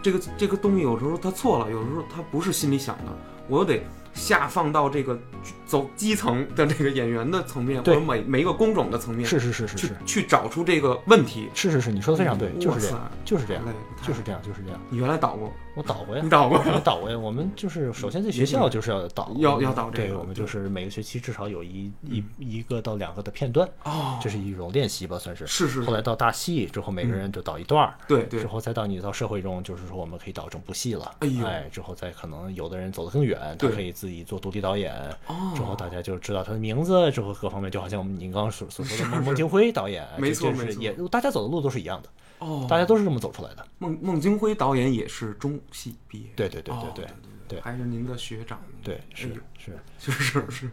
[0.01, 3.05] 这个这个东西有时候它错了，有时候它不是心里想的，
[3.47, 3.81] 我又得
[4.13, 5.17] 下放到这个
[5.65, 11.49] 走基层的这个演员的层面，或者每每一个工种的层面，是是是是去是去找出这个问题。
[11.53, 13.63] 是是是，你说的非常对，就是这样，就是这样
[14.05, 14.79] 就是这样，就是这样。
[14.89, 17.17] 你原来导过，我导过呀你，导过，我导过呀。
[17.17, 25.47] 我们就是首先在学校就是要导，要要导这个对，我们就是每个学期至少有一一嗯一个到两个的片段，哦，这是一种练习吧，算是。
[25.47, 31.15] 是是，后来到大戏之后，每个人就导一段儿，对对之后再到你到社会中，就是说我们可以导整部戏了。
[31.19, 34.93] 哎呦之后再可能有的人走得更远，他可以自己做独立导演。
[35.27, 42.09] 哦之后大家就知道他的名字，之后各方面就好像我们您刚刚所所说的孟孟京辉导演，没这错没错也大家走的路都是一样的，
[42.41, 43.65] 哦，大家都是这么走出来的。
[43.77, 47.11] 孟孟京辉导演也是中戏毕业，对对对哦对对
[47.47, 49.27] 对还是您的学长，对，是
[49.59, 49.79] 是
[50.11, 50.11] 是。
[50.11, 50.71] 是是，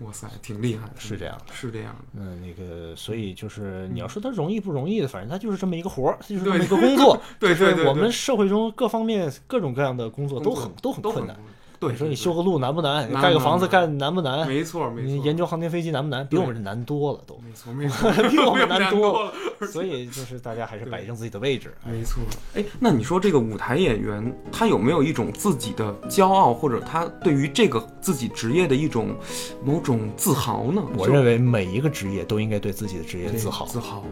[0.00, 1.52] 哇塞，挺厉害的，是这样的。
[1.52, 7.20] 是这样的，嗯，那个，所以就是你要说他容易不容易的，反正他就是这么一个活儿，就是这么一个工作。
[7.38, 11.36] 对对对我们社会中各方面各种各样的工作都很都很困难。
[11.80, 13.10] 对，你说你修个路难不难？
[13.10, 14.46] 难盖个房子难干难不难？
[14.46, 16.26] 没错没错，你研究航天飞机难不难？
[16.26, 17.40] 比我们这难多了都。
[17.42, 19.32] 没错没错，比我们 难难多了，
[19.72, 21.74] 所以就是大家还是摆正自己的位置。
[21.86, 22.22] 哎没错。
[22.54, 29.16] 哎，那你说这个舞台演员，他有没有一种自己的骄傲，或者他对于这个自己职业的一种
[29.64, 30.82] 某种自豪呢？
[30.98, 33.64] 我认为每一个职业都应该对自己的职业自豪。
[33.64, 34.04] 自豪。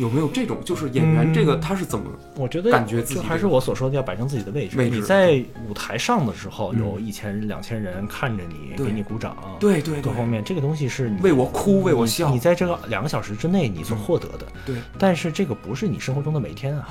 [0.00, 2.10] 有没有这种，就是演员这个嗯他是怎么？
[2.36, 4.82] 我觉得感觉自己就还是我所说的要摆正自己的位置。
[4.88, 16.88] 你在舞台上的时候，嗯有一千人、两千人看着你，给你鼓掌，对对对，各方面，这个东西是你为我哭，为我笑你，在这个两个小时之内你所获得的，对，但是这个不是你生活中的每天啊，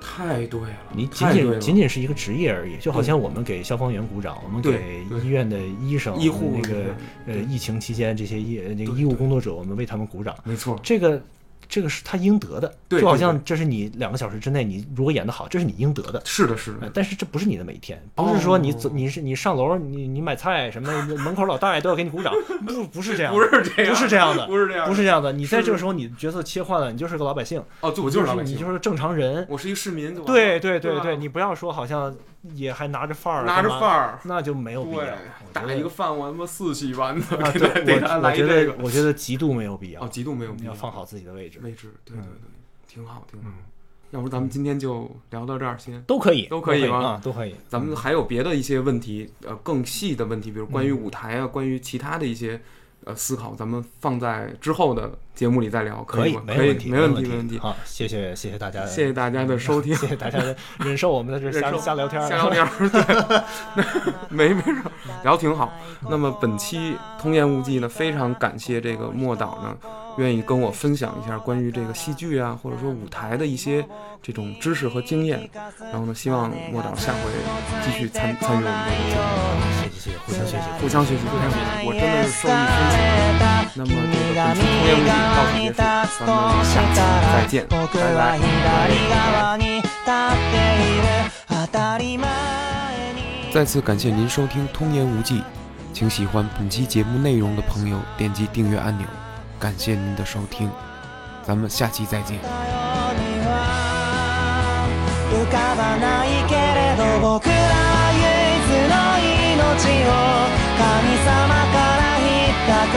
[0.00, 6.94] 太对了，你仅仅仅仅是一个职业而已，就好像我们给消防员鼓掌，我们给医院的医生、医护那个
[7.26, 11.20] 呃疫情期间这些医那个医务工作者，我们为他们鼓掌，没错，这个。
[11.68, 16.22] 这个是他应得的，对就好像这是你两个小时之内，你如果演得好，这是你应得的。
[16.24, 20.90] 是的，是的，呃但是这不是你的每天，不是说你走哦你是你上楼，你你买菜什么，
[21.24, 22.32] 门口老大爷都要给你鼓掌，
[22.66, 25.32] 不不是这样，不是这样， 不是这样的，不是这样，不是这样的。
[25.32, 29.46] 你在这个时候，你角色切换了，你就是个老百姓，哦，对，我你就是老百姓，你就是个正常人。
[29.48, 32.14] 我是一个市民，对对对对，你不要说好像
[32.54, 35.06] 也还拿着范儿，拿着范儿，那就没有必要。
[35.52, 43.48] 打一个饭碗他妈四喜丸子，啊，给对他来这个，得我觉得极度没有必要哦，，极度没有必要要放好自己的位置，位置，对对嗯对，挺好挺好。
[44.12, 46.00] 要不咱们今天就聊到这儿先。
[46.02, 47.56] 都可以，都可以吗啊，都可以。
[47.68, 52.60] 咱们还有别的一些问题，呃，更细的问题，比如关于舞台啊，关于其他的一些
[53.04, 57.58] 呃思考，咱们放在之后的节目里再聊，可以以吗？，可以，没问题，没问问题，没问题。
[57.58, 62.66] 好，谢谢谢谢大家，谢谢大家的收听， 谢谢大家的忍受我们的这瞎瞎聊天儿，瞎聊天
[64.30, 64.90] 没没事儿，
[65.22, 65.70] 聊挺好。
[66.08, 69.76] 那么本期《通言无忌》呢，非常感谢这个莫导呢，
[70.16, 73.86] 愿意跟我分享一下关于这个戏剧啊，或者说舞台的一些
[74.22, 75.48] 这种知识和经验。
[75.92, 77.30] 然后呢，希望莫导下回
[77.84, 78.72] 继续参参与我们
[79.82, 82.56] 这个节目，谢谢谢谢，互相学习，互相学习，互相学习，我真的是受益匪
[82.94, 83.65] 浅。
[83.75, 86.95] 那么这个本期《通言无忌》到此结束，咱们下期
[87.31, 88.39] 再见，拜僕は拜。
[88.39, 88.43] 左
[89.09, 90.13] 側に立っ
[90.51, 91.03] ている
[91.47, 92.27] 当たり前
[93.15, 95.39] に再次感谢您收听《通言无忌》，
[95.93, 99.05] 请喜欢本期节目内容的朋友点击订阅按钮。
[99.59, 100.69] 感谢您的收听，
[101.45, 102.37] 咱们下期再见。
[102.37, 104.87] には
[105.31, 108.23] 浮かばないけれど僕らは唯
[108.57, 109.59] 一の命
[110.07, 110.09] を
[110.79, 110.81] 神
[111.25, 111.29] 様
[111.71, 112.95] からひったく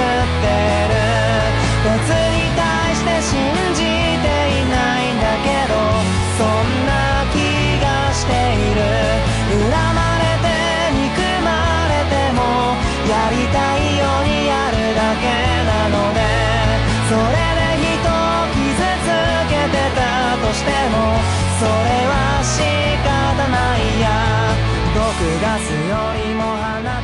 [21.65, 22.61] は仕
[23.03, 24.07] 方ないや。
[24.95, 24.99] 毒
[25.41, 26.98] ガスよりも花